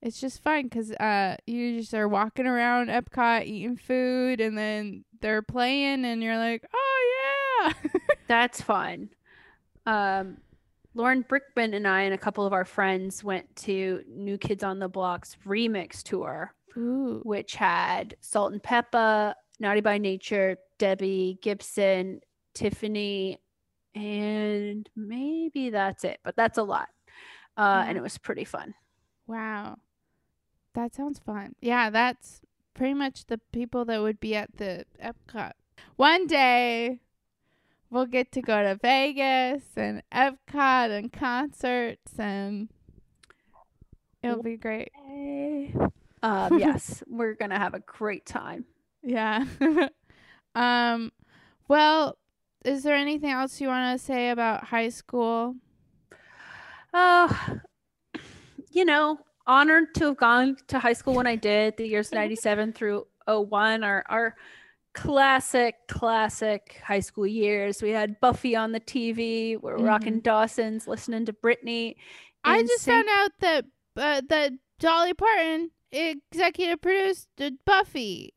[0.00, 5.04] It's just fun because uh, you just are walking around Epcot eating food, and then
[5.20, 7.72] they're playing, and you're like, oh yeah.
[8.28, 9.10] That's fun.
[9.86, 10.38] Um,
[10.94, 14.78] Lauren Brickman and I and a couple of our friends went to New Kids on
[14.78, 17.20] the Block's remix tour, Ooh.
[17.24, 22.20] which had Salt and Pepa, Naughty by Nature, Debbie Gibson,
[22.54, 23.40] Tiffany,
[23.94, 26.20] and maybe that's it.
[26.22, 26.88] But that's a lot,
[27.56, 28.74] uh, and it was pretty fun.
[29.26, 29.78] Wow.
[30.74, 31.54] That sounds fun.
[31.60, 32.40] Yeah, that's
[32.74, 35.52] pretty much the people that would be at the Epcot.
[35.96, 37.00] One day
[37.90, 42.68] we'll get to go to Vegas and Epcot and concerts and
[44.22, 44.92] it'll be great.
[46.20, 48.64] Um, yes, we're gonna have a great time.
[49.04, 49.44] Yeah.
[50.56, 51.12] um
[51.68, 52.18] well,
[52.64, 55.54] is there anything else you want to say about high school?
[56.92, 57.60] Oh,
[58.72, 61.76] you know, honored to have gone to high school when I did.
[61.76, 64.36] The years 97 through 01 are our
[64.94, 67.82] classic, classic high school years.
[67.82, 69.60] We had Buffy on the TV.
[69.60, 71.96] We're rocking Dawson's, listening to Britney.
[72.44, 73.64] I just found out that
[73.96, 77.28] uh, that Dolly Parton executive produced
[77.64, 78.34] Buffy.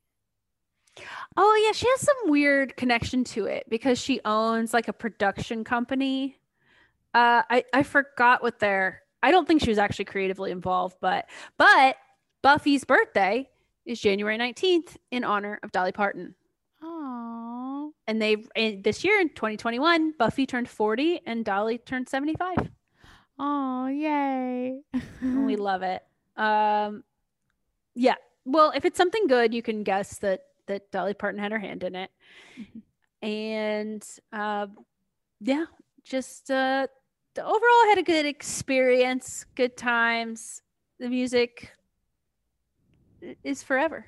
[1.38, 1.72] Oh, yeah.
[1.72, 6.38] She has some weird connection to it because she owns like a production company.
[7.14, 11.28] Uh, I, I forgot what their, I don't think she was actually creatively involved, but,
[11.58, 11.96] but
[12.42, 13.50] Buffy's birthday
[13.86, 16.36] is January 19th in honor of Dolly Parton.
[16.82, 17.94] Oh.
[18.08, 22.70] And they, and this year in 2021, Buffy turned 40 and Dolly turned 75.
[23.40, 24.82] Oh, yay.
[25.22, 26.04] we love it.
[26.38, 27.04] Um,
[27.96, 28.16] yeah.
[28.46, 31.84] Well, if it's something good, you can guess that that Dolly Parton had her hand
[31.84, 32.12] in it.
[33.22, 34.68] And uh,
[35.42, 35.66] yeah,
[36.04, 36.88] just uh,
[37.36, 40.62] the overall I had a good experience, good times.
[41.00, 41.72] The music
[43.44, 44.06] is forever.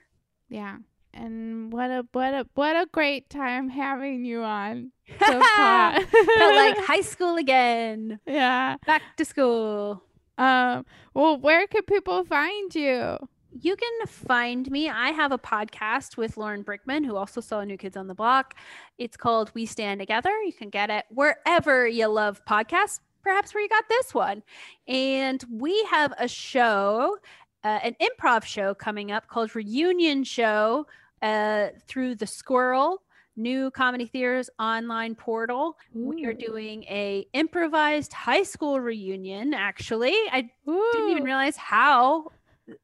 [0.50, 0.78] yeah.
[1.16, 6.04] And what a what a what a great time having you on pod.
[6.12, 8.20] Felt like high school again.
[8.26, 8.78] yeah.
[8.88, 10.04] Back to school.
[10.40, 13.18] Um well where could people find you?
[13.52, 14.90] You can find me.
[14.90, 18.56] I have a podcast with Lauren Brickman, who also saw New Kids on the Block.
[18.98, 20.32] It's called We Stand Together.
[20.42, 24.44] You can get it wherever you love podcasts, perhaps where you got this one.
[24.88, 27.18] And we have a show,
[27.64, 30.86] uh, an improv show coming up called Reunion Show
[31.22, 33.02] uh, through the Squirrel.
[33.36, 35.76] New Comedy Theater's online portal.
[35.96, 39.56] We are doing a improvised high school reunion.
[39.56, 42.28] Actually, I didn't even realize how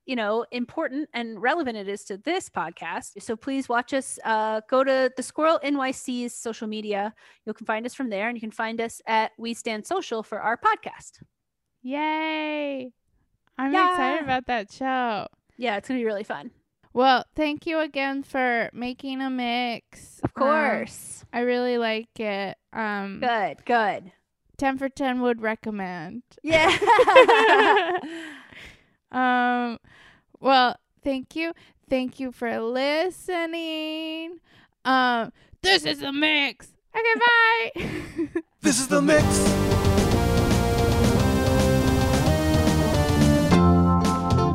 [0.06, 4.60] you know important and relevant it is to this podcast so please watch us uh,
[4.70, 7.14] go to the squirrel nyc's social media
[7.46, 10.22] you can find us from there and you can find us at we stand social
[10.24, 11.22] for our podcast
[11.82, 12.92] Yay.
[13.58, 13.90] I'm Yeah.
[13.92, 15.28] excited about that show.
[15.58, 16.52] yeah it's gonna be really fun
[16.92, 20.20] Well, thank you again for making a mix.
[20.24, 22.58] of Um, course I really like it.
[22.74, 24.12] Um good good
[24.58, 26.24] 10 for 10 would recommend.
[26.44, 26.68] yeah
[29.12, 29.78] um
[30.40, 31.54] well, thank you.
[31.90, 34.40] Thank you for listening.
[34.86, 35.32] Um
[35.62, 36.74] this is a mix.
[36.96, 38.42] Okay, bye.
[38.62, 39.26] This is the mix.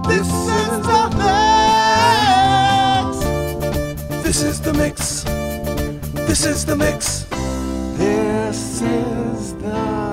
[0.06, 1.24] This is the mix.
[4.22, 5.24] This is the mix.
[6.28, 7.24] This is the mix.
[7.96, 10.03] This is the